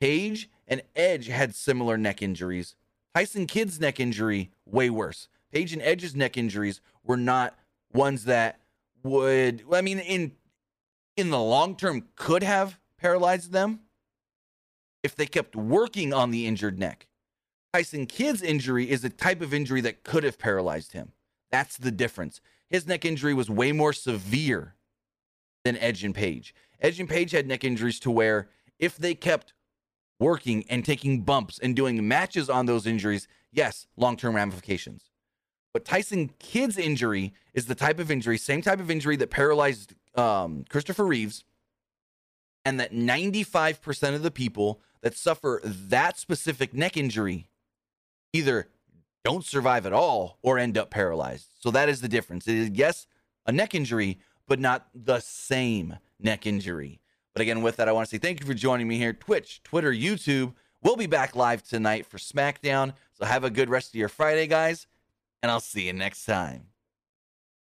Page 0.00 0.50
and 0.66 0.82
Edge 0.96 1.28
had 1.28 1.54
similar 1.54 1.96
neck 1.96 2.20
injuries. 2.20 2.74
Tyson 3.14 3.46
Kidd's 3.46 3.78
neck 3.78 4.00
injury, 4.00 4.50
way 4.66 4.90
worse. 4.90 5.28
Page 5.52 5.72
and 5.72 5.80
Edge's 5.80 6.16
neck 6.16 6.36
injuries 6.36 6.80
were 7.04 7.16
not 7.16 7.56
ones 7.92 8.24
that 8.24 8.58
would, 9.04 9.62
I 9.72 9.82
mean, 9.82 10.00
in 10.00 10.32
in 11.16 11.30
the 11.30 11.38
long 11.38 11.76
term 11.76 12.08
could 12.16 12.42
have 12.42 12.76
paralyzed 12.98 13.52
them 13.52 13.82
if 15.04 15.14
they 15.14 15.26
kept 15.26 15.54
working 15.54 16.12
on 16.12 16.32
the 16.32 16.48
injured 16.48 16.76
neck. 16.76 17.06
Tyson 17.72 18.06
Kidd's 18.06 18.42
injury 18.42 18.90
is 18.90 19.04
a 19.04 19.08
type 19.08 19.40
of 19.40 19.54
injury 19.54 19.80
that 19.82 20.02
could 20.02 20.24
have 20.24 20.38
paralyzed 20.38 20.92
him. 20.92 21.12
That's 21.52 21.76
the 21.76 21.92
difference. 21.92 22.40
His 22.68 22.86
neck 22.86 23.04
injury 23.04 23.34
was 23.34 23.48
way 23.48 23.72
more 23.72 23.92
severe 23.92 24.74
than 25.64 25.76
Edge 25.76 26.02
and 26.02 26.14
Page. 26.14 26.54
Edge 26.80 26.98
and 26.98 27.08
Page 27.08 27.30
had 27.30 27.46
neck 27.46 27.64
injuries 27.64 28.00
to 28.00 28.10
where 28.10 28.48
if 28.78 28.96
they 28.96 29.14
kept 29.14 29.52
working 30.18 30.64
and 30.68 30.84
taking 30.84 31.22
bumps 31.22 31.58
and 31.58 31.76
doing 31.76 32.06
matches 32.06 32.50
on 32.50 32.66
those 32.66 32.86
injuries, 32.86 33.28
yes, 33.52 33.86
long 33.96 34.16
term 34.16 34.34
ramifications. 34.34 35.10
But 35.72 35.84
Tyson 35.84 36.30
Kidd's 36.40 36.76
injury 36.76 37.32
is 37.54 37.66
the 37.66 37.76
type 37.76 38.00
of 38.00 38.10
injury, 38.10 38.36
same 38.38 38.62
type 38.62 38.80
of 38.80 38.90
injury 38.90 39.16
that 39.16 39.30
paralyzed 39.30 39.94
um, 40.16 40.64
Christopher 40.68 41.06
Reeves, 41.06 41.44
and 42.64 42.80
that 42.80 42.92
95% 42.92 44.14
of 44.14 44.22
the 44.22 44.30
people 44.30 44.80
that 45.02 45.16
suffer 45.16 45.60
that 45.64 46.18
specific 46.18 46.74
neck 46.74 46.96
injury 46.96 47.46
either 48.32 48.68
don't 49.24 49.44
survive 49.44 49.86
at 49.86 49.92
all 49.92 50.38
or 50.42 50.58
end 50.58 50.78
up 50.78 50.90
paralyzed. 50.90 51.48
So 51.58 51.70
that 51.70 51.88
is 51.88 52.00
the 52.00 52.08
difference. 52.08 52.48
It 52.48 52.56
is, 52.56 52.70
yes, 52.70 53.06
a 53.46 53.52
neck 53.52 53.74
injury, 53.74 54.18
but 54.46 54.58
not 54.58 54.88
the 54.94 55.20
same 55.20 55.98
neck 56.18 56.46
injury. 56.46 57.00
But 57.34 57.42
again, 57.42 57.62
with 57.62 57.76
that, 57.76 57.88
I 57.88 57.92
want 57.92 58.08
to 58.08 58.14
say 58.14 58.18
thank 58.18 58.40
you 58.40 58.46
for 58.46 58.54
joining 58.54 58.88
me 58.88 58.96
here. 58.96 59.12
Twitch, 59.12 59.62
Twitter, 59.62 59.92
YouTube. 59.92 60.54
We'll 60.82 60.96
be 60.96 61.06
back 61.06 61.36
live 61.36 61.62
tonight 61.62 62.06
for 62.06 62.18
SmackDown. 62.18 62.94
So 63.12 63.24
have 63.24 63.44
a 63.44 63.50
good 63.50 63.68
rest 63.68 63.90
of 63.90 63.94
your 63.96 64.08
Friday, 64.08 64.46
guys, 64.46 64.86
and 65.42 65.52
I'll 65.52 65.60
see 65.60 65.86
you 65.86 65.92
next 65.92 66.24
time. 66.24 66.66